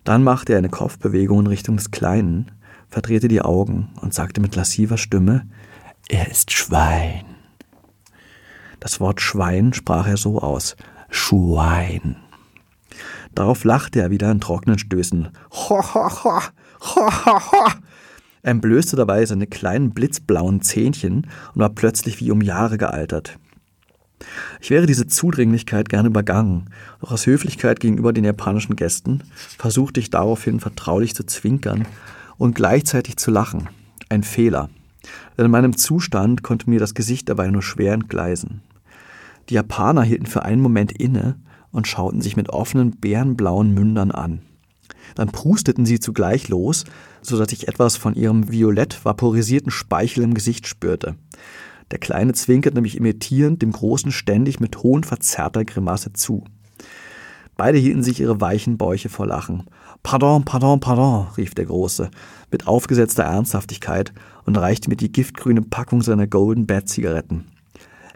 Dann 0.03 0.23
machte 0.23 0.53
er 0.53 0.59
eine 0.59 0.69
Kopfbewegung 0.69 1.41
in 1.41 1.47
Richtung 1.47 1.77
des 1.77 1.91
Kleinen, 1.91 2.51
verdrehte 2.89 3.27
die 3.27 3.41
Augen 3.41 3.89
und 4.01 4.13
sagte 4.13 4.41
mit 4.41 4.55
lassiver 4.55 4.97
Stimme, 4.97 5.47
er 6.09 6.29
ist 6.29 6.51
Schwein. 6.51 7.25
Das 8.79 8.99
Wort 8.99 9.21
Schwein 9.21 9.73
sprach 9.73 10.07
er 10.07 10.17
so 10.17 10.39
aus. 10.39 10.75
Schwein. 11.09 12.17
Darauf 13.35 13.63
lachte 13.63 13.99
er 13.99 14.11
wieder 14.11 14.31
in 14.31 14.39
trockenen 14.39 14.79
Stößen. 14.79 15.29
Ho, 15.51 15.81
ho, 15.93 16.09
ho, 16.23 16.41
ho, 16.81 17.25
ho, 17.25 17.51
ho. 17.51 17.71
Er 18.43 18.51
entblößte 18.51 18.95
dabei 18.95 19.25
seine 19.25 19.47
kleinen 19.47 19.91
blitzblauen 19.91 20.61
Zähnchen 20.61 21.27
und 21.53 21.61
war 21.61 21.69
plötzlich 21.69 22.19
wie 22.21 22.31
um 22.31 22.41
Jahre 22.41 22.77
gealtert. 22.77 23.37
Ich 24.61 24.69
wäre 24.69 24.85
diese 24.85 25.07
Zudringlichkeit 25.07 25.89
gerne 25.89 26.09
übergangen, 26.09 26.69
doch 27.01 27.11
aus 27.11 27.25
Höflichkeit 27.25 27.79
gegenüber 27.79 28.13
den 28.13 28.23
japanischen 28.23 28.75
Gästen 28.75 29.23
versuchte 29.57 29.99
ich 29.99 30.09
daraufhin 30.09 30.59
vertraulich 30.59 31.15
zu 31.15 31.25
zwinkern 31.25 31.85
und 32.37 32.55
gleichzeitig 32.55 33.17
zu 33.17 33.31
lachen. 33.31 33.69
Ein 34.09 34.23
Fehler. 34.23 34.69
Denn 35.37 35.45
in 35.45 35.51
meinem 35.51 35.77
Zustand 35.77 36.43
konnte 36.43 36.69
mir 36.69 36.79
das 36.79 36.93
Gesicht 36.93 37.29
dabei 37.29 37.49
nur 37.49 37.61
schwer 37.61 37.93
entgleisen. 37.93 38.61
Die 39.49 39.53
Japaner 39.53 40.03
hielten 40.03 40.25
für 40.25 40.43
einen 40.43 40.61
Moment 40.61 40.91
inne 40.91 41.35
und 41.71 41.87
schauten 41.87 42.21
sich 42.21 42.35
mit 42.35 42.49
offenen, 42.49 42.91
bärenblauen 42.91 43.73
Mündern 43.73 44.11
an. 44.11 44.41
Dann 45.15 45.31
prusteten 45.31 45.85
sie 45.85 45.99
zugleich 45.99 46.49
los, 46.49 46.83
so 47.21 47.37
dass 47.37 47.51
ich 47.51 47.67
etwas 47.67 47.97
von 47.97 48.13
ihrem 48.13 48.51
violett 48.51 49.05
vaporisierten 49.05 49.71
Speichel 49.71 50.23
im 50.23 50.33
Gesicht 50.33 50.67
spürte. 50.67 51.15
Der 51.91 51.99
Kleine 51.99 52.33
zwinkerte 52.33 52.81
mich 52.81 52.97
imitierend 52.97 53.61
dem 53.61 53.71
Großen 53.71 54.11
ständig 54.11 54.59
mit 54.59 54.83
hohn 54.83 55.03
verzerrter 55.03 55.63
Grimasse 55.65 56.13
zu. 56.13 56.43
Beide 57.55 57.79
hielten 57.79 58.03
sich 58.03 58.19
ihre 58.19 58.39
weichen 58.39 58.77
Bäuche 58.77 59.09
vor 59.09 59.25
Lachen. 59.25 59.63
Pardon, 60.03 60.45
pardon, 60.45 60.79
pardon, 60.79 61.27
rief 61.37 61.55
der 61.55 61.65
Große 61.65 62.11
mit 62.51 62.67
aufgesetzter 62.67 63.23
Ernsthaftigkeit 63.23 64.13
und 64.45 64.57
reichte 64.57 64.89
mir 64.89 64.95
die 64.95 65.11
giftgrüne 65.11 65.63
Packung 65.63 66.01
seiner 66.01 66.27
Golden 66.27 66.67
Bad 66.67 66.87
Zigaretten. 66.87 67.47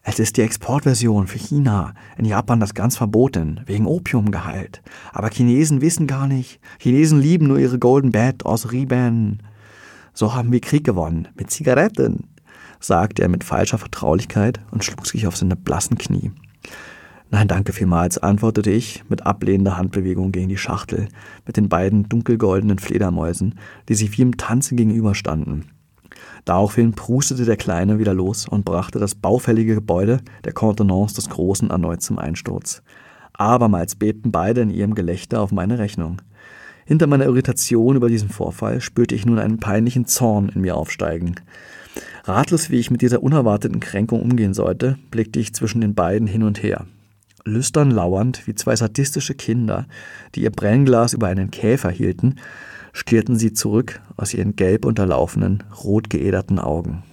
Es 0.04 0.20
ist 0.20 0.38
die 0.38 0.42
Exportversion 0.42 1.28
für 1.28 1.38
China. 1.38 1.94
In 2.18 2.26
Japan 2.26 2.60
das 2.60 2.74
ganz 2.74 2.98
verboten, 2.98 3.62
wegen 3.68 3.86
Opiumgehalt. 3.86 4.82
Aber 5.14 5.30
Chinesen 5.30 5.82
wissen 5.82 6.08
gar 6.08 6.28
nicht. 6.28 6.60
Chinesen 6.80 7.20
lieben 7.20 7.48
nur 7.48 7.60
ihre 7.60 7.78
Golden 7.78 8.12
Bad 8.12 8.46
aus 8.46 8.72
Rieben. 8.72 9.44
So 10.14 10.34
haben 10.34 10.52
wir 10.52 10.60
Krieg 10.60 10.84
gewonnen. 10.84 11.28
Mit 11.36 11.52
Zigaretten, 11.52 12.31
sagte 12.82 13.22
er 13.22 13.30
mit 13.30 13.44
falscher 13.44 13.78
Vertraulichkeit 13.78 14.60
und 14.72 14.84
schlug 14.84 15.08
sich 15.08 15.28
auf 15.28 15.38
seine 15.38 15.56
blassen 15.56 15.98
Knie. 15.98 16.32
Nein, 17.30 17.48
danke 17.48 17.72
vielmals, 17.72 18.18
antwortete 18.18 18.72
ich 18.72 19.06
mit 19.08 19.26
ablehnender 19.26 19.78
Handbewegung 19.78 20.34
gegen 20.34 20.50
die 20.50 20.58
Schachtel 20.58 21.08
mit 21.46 21.56
den 21.56 21.70
beiden 21.70 22.10
dunkelgoldenen 22.10 22.78
Fledermäusen, 22.78 23.56
die 23.88 23.96
sich 23.96 24.18
wie 24.18 24.24
im 24.24 24.36
Tanze 24.36 24.76
gegenüberstanden. 24.76 25.70
Daraufhin 26.44 26.92
prustete 26.92 27.46
der 27.46 27.56
Kleine 27.56 28.00
wieder 28.00 28.14
los 28.14 28.48
und 28.48 28.66
brachte 28.66 29.00
das 29.00 29.16
baufällige 29.16 29.76
Gebäude 29.76 30.20
der 30.44 30.52
Contenance 30.52 31.16
des 31.16 31.30
Großen 31.30 31.70
erneut 31.70 32.02
zum 32.02 32.20
Einsturz. 32.20 32.82
Abermals 33.34 33.96
bebten 33.96 34.32
beide 34.32 34.62
in 34.62 34.70
ihrem 34.70 34.94
Gelächter 34.94 35.42
auf 35.42 35.52
meine 35.52 35.80
Rechnung. 35.80 36.22
Hinter 36.86 37.08
meiner 37.08 37.26
Irritation 37.26 37.96
über 37.96 38.10
diesen 38.10 38.30
Vorfall 38.30 38.82
spürte 38.82 39.16
ich 39.16 39.26
nun 39.26 39.40
einen 39.40 39.60
peinlichen 39.60 40.06
Zorn 40.06 40.50
in 40.50 40.62
mir 40.62 40.76
aufsteigen. 40.76 41.36
Ratlos, 42.24 42.70
wie 42.70 42.80
ich 42.80 42.92
mit 42.92 43.02
dieser 43.02 43.24
unerwarteten 43.24 43.80
Kränkung 43.80 44.22
umgehen 44.22 44.54
sollte, 44.54 44.98
blickte 45.10 45.40
ich 45.40 45.54
zwischen 45.54 45.82
den 45.82 45.96
beiden 45.96 46.28
hin 46.28 46.44
und 46.44 46.62
her. 46.62 46.86
Lüstern 47.44 47.90
lauernd, 47.90 48.46
wie 48.46 48.54
zwei 48.54 48.76
sadistische 48.76 49.34
Kinder, 49.34 49.88
die 50.36 50.44
ihr 50.44 50.52
Brennglas 50.52 51.14
über 51.14 51.28
einen 51.28 51.50
Käfer 51.50 51.90
hielten, 51.90 52.36
stierten 52.94 53.38
sie 53.38 53.54
zurück 53.54 54.02
aus 54.18 54.34
ihren 54.34 54.56
gelb 54.56 54.86
unterlaufenen, 54.86 55.64
rot 55.84 56.10
geäderten 56.10 56.60
Augen. 56.60 57.04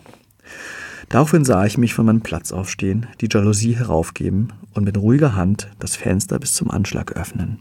Daraufhin 1.08 1.44
sah 1.44 1.64
ich 1.64 1.78
mich 1.78 1.94
von 1.94 2.04
meinem 2.04 2.20
Platz 2.20 2.52
aufstehen, 2.52 3.06
die 3.22 3.28
Jalousie 3.30 3.76
heraufgeben 3.76 4.52
und 4.74 4.84
mit 4.84 4.98
ruhiger 4.98 5.34
Hand 5.34 5.68
das 5.78 5.96
Fenster 5.96 6.38
bis 6.38 6.52
zum 6.52 6.70
Anschlag 6.70 7.12
öffnen. 7.12 7.60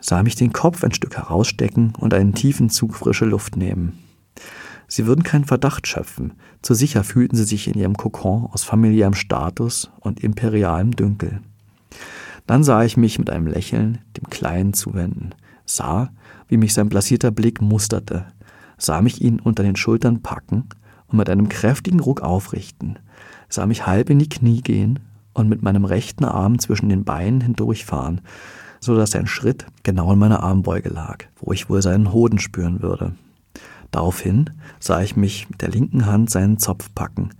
Sah 0.00 0.22
mich 0.22 0.36
den 0.36 0.52
Kopf 0.52 0.82
ein 0.84 0.94
Stück 0.94 1.16
herausstecken 1.16 1.92
und 1.98 2.14
einen 2.14 2.34
tiefen 2.34 2.70
Zug 2.70 2.94
frische 2.94 3.26
Luft 3.26 3.56
nehmen. 3.56 3.98
Sie 4.90 5.06
würden 5.06 5.22
keinen 5.22 5.44
Verdacht 5.44 5.86
schöpfen, 5.86 6.32
zu 6.62 6.72
sicher 6.72 7.04
fühlten 7.04 7.36
sie 7.36 7.44
sich 7.44 7.68
in 7.68 7.78
ihrem 7.78 7.96
Kokon 7.96 8.46
aus 8.50 8.64
familiärem 8.64 9.14
Status 9.14 9.90
und 10.00 10.24
imperialem 10.24 10.96
Dünkel. 10.96 11.40
Dann 12.46 12.64
sah 12.64 12.82
ich 12.82 12.96
mich 12.96 13.18
mit 13.18 13.28
einem 13.28 13.46
Lächeln 13.46 13.98
dem 14.16 14.30
Kleinen 14.30 14.72
zuwenden, 14.72 15.34
sah, 15.66 16.10
wie 16.48 16.56
mich 16.56 16.72
sein 16.72 16.88
blasierter 16.88 17.30
Blick 17.30 17.60
musterte, 17.60 18.24
sah 18.78 19.02
mich 19.02 19.20
ihn 19.20 19.38
unter 19.38 19.62
den 19.62 19.76
Schultern 19.76 20.22
packen 20.22 20.64
und 21.08 21.18
mit 21.18 21.28
einem 21.28 21.50
kräftigen 21.50 22.00
Ruck 22.00 22.22
aufrichten, 22.22 22.98
sah 23.50 23.66
mich 23.66 23.86
halb 23.86 24.08
in 24.08 24.18
die 24.18 24.30
Knie 24.30 24.62
gehen 24.62 25.00
und 25.34 25.50
mit 25.50 25.62
meinem 25.62 25.84
rechten 25.84 26.24
Arm 26.24 26.58
zwischen 26.58 26.88
den 26.88 27.04
Beinen 27.04 27.42
hindurchfahren, 27.42 28.22
so 28.80 28.96
dass 28.96 29.10
sein 29.10 29.26
Schritt 29.26 29.66
genau 29.82 30.14
in 30.14 30.18
meiner 30.18 30.42
Armbeuge 30.42 30.88
lag, 30.88 31.24
wo 31.36 31.52
ich 31.52 31.68
wohl 31.68 31.82
seinen 31.82 32.12
Hoden 32.12 32.38
spüren 32.38 32.80
würde. 32.80 33.12
Daraufhin 33.90 34.50
sah 34.80 35.02
ich 35.02 35.16
mich 35.16 35.48
mit 35.48 35.62
der 35.62 35.70
linken 35.70 36.06
Hand 36.06 36.30
seinen 36.30 36.58
Zopf 36.58 36.90
packen, 36.94 37.30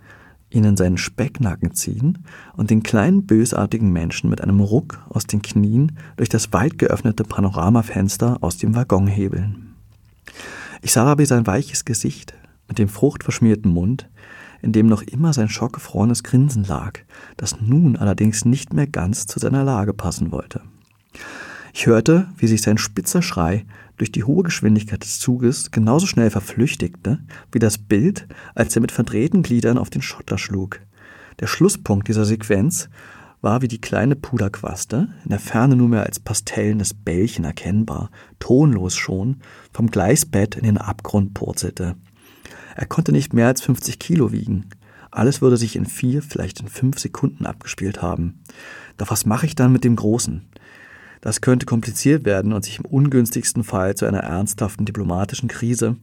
ihn 0.49 0.63
in 0.63 0.77
seinen 0.77 0.97
Specknacken 0.97 1.75
ziehen 1.75 2.19
und 2.55 2.69
den 2.71 2.83
kleinen 2.83 3.25
bösartigen 3.25 3.91
Menschen 3.91 4.29
mit 4.29 4.41
einem 4.41 4.59
Ruck 4.59 5.05
aus 5.09 5.27
den 5.27 5.41
Knien 5.41 5.97
durch 6.17 6.29
das 6.29 6.51
weit 6.53 6.77
geöffnete 6.77 7.23
Panoramafenster 7.23 8.37
aus 8.41 8.57
dem 8.57 8.75
Waggon 8.75 9.07
hebeln. 9.07 9.75
Ich 10.81 10.91
sah 10.93 11.05
dabei 11.05 11.25
sein 11.25 11.45
weiches 11.45 11.85
Gesicht 11.85 12.33
mit 12.67 12.79
dem 12.79 12.89
fruchtverschmierten 12.89 13.71
Mund, 13.71 14.09
in 14.61 14.71
dem 14.71 14.87
noch 14.87 15.01
immer 15.01 15.33
sein 15.33 15.49
schockgefrorenes 15.49 16.23
Grinsen 16.23 16.63
lag, 16.63 16.99
das 17.37 17.61
nun 17.61 17.95
allerdings 17.95 18.45
nicht 18.45 18.73
mehr 18.73 18.87
ganz 18.87 19.25
zu 19.25 19.39
seiner 19.39 19.63
Lage 19.63 19.93
passen 19.93 20.31
wollte. 20.31 20.61
Ich 21.73 21.85
hörte, 21.85 22.27
wie 22.37 22.47
sich 22.47 22.61
sein 22.61 22.77
spitzer 22.77 23.21
Schrei 23.21 23.65
durch 23.99 24.11
die 24.11 24.23
hohe 24.23 24.43
Geschwindigkeit 24.43 25.03
des 25.03 25.19
Zuges 25.19 25.71
genauso 25.71 26.07
schnell 26.07 26.31
verflüchtigte, 26.31 27.19
wie 27.51 27.59
das 27.59 27.77
Bild, 27.77 28.27
als 28.55 28.75
er 28.75 28.81
mit 28.81 28.91
verdrehten 28.91 29.43
Gliedern 29.43 29.77
auf 29.77 29.89
den 29.89 30.01
Schotter 30.01 30.37
schlug. 30.37 30.79
Der 31.39 31.47
Schlusspunkt 31.47 32.07
dieser 32.07 32.25
Sequenz 32.25 32.89
war 33.41 33.61
wie 33.61 33.67
die 33.67 33.81
kleine 33.81 34.15
Puderquaste, 34.15 35.09
in 35.23 35.29
der 35.29 35.39
Ferne 35.39 35.75
nur 35.75 35.87
mehr 35.87 36.03
als 36.03 36.19
pastellenes 36.19 36.93
Bällchen 36.93 37.45
erkennbar, 37.45 38.09
tonlos 38.39 38.95
schon, 38.95 39.41
vom 39.71 39.91
Gleisbett 39.91 40.55
in 40.55 40.63
den 40.63 40.77
Abgrund 40.77 41.33
purzelte. 41.33 41.95
Er 42.75 42.85
konnte 42.85 43.11
nicht 43.11 43.33
mehr 43.33 43.47
als 43.47 43.61
50 43.61 43.99
Kilo 43.99 44.31
wiegen. 44.31 44.69
Alles 45.11 45.41
würde 45.41 45.57
sich 45.57 45.75
in 45.75 45.85
vier, 45.85 46.21
vielleicht 46.21 46.59
in 46.61 46.67
fünf 46.67 46.99
Sekunden 46.99 47.45
abgespielt 47.45 48.01
haben. 48.01 48.41
Doch 48.97 49.09
was 49.09 49.25
mache 49.25 49.45
ich 49.45 49.55
dann 49.55 49.71
mit 49.71 49.83
dem 49.83 49.95
Großen? 49.95 50.48
Das 51.21 51.41
könnte 51.41 51.65
kompliziert 51.65 52.23
werden 52.23 52.53
und 52.53 52.63
sich 52.63 52.79
im 52.79 52.85
ungünstigsten 52.85 53.63
Fall 53.63 53.95
zu 53.95 54.05
einer 54.05 54.19
ernsthaften 54.19 54.85
diplomatischen 54.85 55.49
Krise 55.49 55.97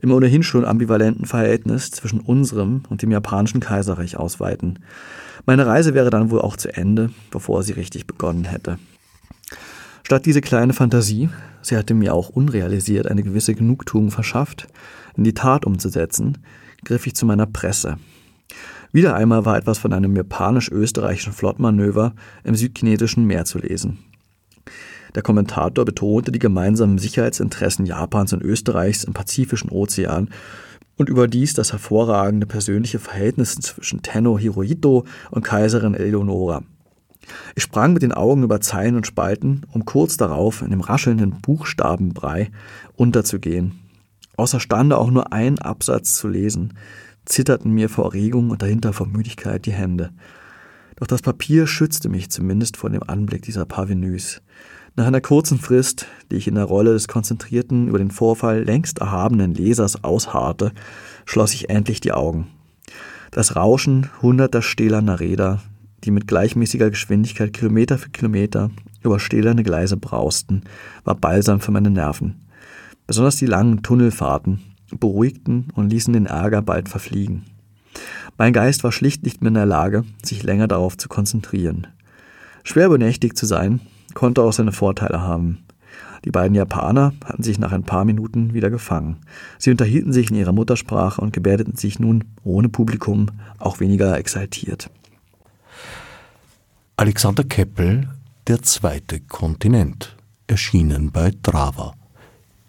im 0.00 0.12
ohnehin 0.12 0.42
schon 0.42 0.64
ambivalenten 0.64 1.26
Verhältnis 1.26 1.90
zwischen 1.90 2.20
unserem 2.20 2.82
und 2.88 3.02
dem 3.02 3.10
japanischen 3.10 3.60
Kaiserreich 3.60 4.16
ausweiten. 4.16 4.78
Meine 5.44 5.66
Reise 5.66 5.92
wäre 5.92 6.10
dann 6.10 6.30
wohl 6.30 6.40
auch 6.40 6.56
zu 6.56 6.74
Ende, 6.74 7.10
bevor 7.30 7.62
sie 7.62 7.72
richtig 7.72 8.06
begonnen 8.06 8.44
hätte. 8.44 8.78
Statt 10.04 10.24
diese 10.24 10.40
kleine 10.40 10.72
Fantasie, 10.72 11.28
sie 11.60 11.76
hatte 11.76 11.94
mir 11.94 12.14
auch 12.14 12.30
unrealisiert 12.30 13.06
eine 13.06 13.22
gewisse 13.22 13.54
Genugtuung 13.54 14.10
verschafft, 14.10 14.68
in 15.16 15.24
die 15.24 15.34
Tat 15.34 15.66
umzusetzen, 15.66 16.38
griff 16.84 17.06
ich 17.06 17.14
zu 17.14 17.26
meiner 17.26 17.46
Presse. 17.46 17.98
Wieder 18.90 19.14
einmal 19.14 19.44
war 19.44 19.56
etwas 19.56 19.78
von 19.78 19.92
einem 19.92 20.16
japanisch-österreichischen 20.16 21.32
Flottmanöver 21.32 22.14
im 22.44 22.54
südchinesischen 22.54 23.24
Meer 23.24 23.44
zu 23.44 23.58
lesen. 23.58 23.98
Der 25.14 25.22
Kommentator 25.22 25.84
betonte 25.84 26.32
die 26.32 26.38
gemeinsamen 26.38 26.98
Sicherheitsinteressen 26.98 27.86
Japans 27.86 28.32
und 28.32 28.42
Österreichs 28.42 29.04
im 29.04 29.12
Pazifischen 29.12 29.70
Ozean 29.70 30.30
und 30.96 31.08
überdies 31.08 31.54
das 31.54 31.72
hervorragende 31.72 32.46
persönliche 32.46 32.98
Verhältnis 32.98 33.54
zwischen 33.56 34.02
Tenno 34.02 34.38
Hirohito 34.38 35.04
und 35.30 35.42
Kaiserin 35.42 35.94
Eleonora. 35.94 36.62
Ich 37.54 37.62
sprang 37.62 37.92
mit 37.92 38.02
den 38.02 38.12
Augen 38.12 38.42
über 38.42 38.60
Zeilen 38.60 38.96
und 38.96 39.06
Spalten, 39.06 39.62
um 39.72 39.84
kurz 39.84 40.16
darauf 40.16 40.62
in 40.62 40.70
dem 40.70 40.80
raschelnden 40.80 41.40
Buchstabenbrei 41.40 42.50
unterzugehen. 42.96 43.78
Außerstande 44.36 44.96
auch 44.98 45.10
nur 45.10 45.32
einen 45.32 45.58
Absatz 45.58 46.14
zu 46.16 46.26
lesen, 46.28 46.74
zitterten 47.24 47.72
mir 47.72 47.88
vor 47.88 48.06
Erregung 48.06 48.50
und 48.50 48.62
dahinter 48.62 48.92
vor 48.92 49.06
Müdigkeit 49.06 49.66
die 49.66 49.72
Hände. 49.72 50.10
Doch 51.02 51.08
das 51.08 51.22
Papier 51.22 51.66
schützte 51.66 52.08
mich 52.08 52.30
zumindest 52.30 52.76
vor 52.76 52.88
dem 52.88 53.02
Anblick 53.02 53.42
dieser 53.42 53.64
Parvenus. 53.64 54.40
Nach 54.94 55.04
einer 55.04 55.20
kurzen 55.20 55.58
Frist, 55.58 56.06
die 56.30 56.36
ich 56.36 56.46
in 56.46 56.54
der 56.54 56.62
Rolle 56.62 56.92
des 56.92 57.08
konzentrierten, 57.08 57.88
über 57.88 57.98
den 57.98 58.12
Vorfall 58.12 58.62
längst 58.62 59.00
erhabenen 59.00 59.52
Lesers 59.52 60.04
ausharrte, 60.04 60.70
schloss 61.24 61.54
ich 61.54 61.70
endlich 61.70 62.00
die 62.00 62.12
Augen. 62.12 62.46
Das 63.32 63.56
Rauschen 63.56 64.10
hunderter 64.22 64.62
stählerner 64.62 65.18
Räder, 65.18 65.60
die 66.04 66.12
mit 66.12 66.28
gleichmäßiger 66.28 66.90
Geschwindigkeit 66.90 67.52
Kilometer 67.52 67.98
für 67.98 68.10
Kilometer 68.10 68.70
über 69.02 69.18
stählerne 69.18 69.64
Gleise 69.64 69.96
brausten, 69.96 70.62
war 71.02 71.16
balsam 71.16 71.58
für 71.58 71.72
meine 71.72 71.90
Nerven. 71.90 72.46
Besonders 73.08 73.34
die 73.34 73.46
langen 73.46 73.82
Tunnelfahrten 73.82 74.60
beruhigten 74.96 75.66
und 75.74 75.90
ließen 75.90 76.12
den 76.12 76.26
Ärger 76.26 76.62
bald 76.62 76.88
verfliegen. 76.88 77.42
Mein 78.38 78.52
Geist 78.52 78.82
war 78.84 78.92
schlicht 78.92 79.22
nicht 79.22 79.40
mehr 79.40 79.48
in 79.48 79.54
der 79.54 79.66
Lage, 79.66 80.04
sich 80.22 80.42
länger 80.42 80.68
darauf 80.68 80.96
zu 80.96 81.08
konzentrieren. 81.08 81.86
Schwer 82.64 82.88
benächtigt 82.88 83.36
zu 83.36 83.46
sein, 83.46 83.80
konnte 84.14 84.42
auch 84.42 84.52
seine 84.52 84.72
Vorteile 84.72 85.20
haben. 85.20 85.58
Die 86.24 86.30
beiden 86.30 86.54
Japaner 86.54 87.12
hatten 87.24 87.42
sich 87.42 87.58
nach 87.58 87.72
ein 87.72 87.82
paar 87.82 88.04
Minuten 88.04 88.54
wieder 88.54 88.70
gefangen. 88.70 89.16
Sie 89.58 89.70
unterhielten 89.70 90.12
sich 90.12 90.30
in 90.30 90.36
ihrer 90.36 90.52
Muttersprache 90.52 91.20
und 91.20 91.32
gebärdeten 91.32 91.76
sich 91.76 91.98
nun 91.98 92.24
ohne 92.44 92.68
Publikum 92.68 93.26
auch 93.58 93.80
weniger 93.80 94.16
exaltiert. 94.16 94.90
Alexander 96.96 97.42
Keppel, 97.42 98.08
Der 98.46 98.62
zweite 98.62 99.20
Kontinent, 99.20 100.16
erschienen 100.46 101.10
bei 101.10 101.32
Drava. 101.42 101.94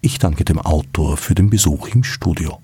Ich 0.00 0.18
danke 0.18 0.44
dem 0.44 0.58
Autor 0.58 1.16
für 1.16 1.34
den 1.34 1.50
Besuch 1.50 1.88
im 1.88 2.04
Studio. 2.04 2.63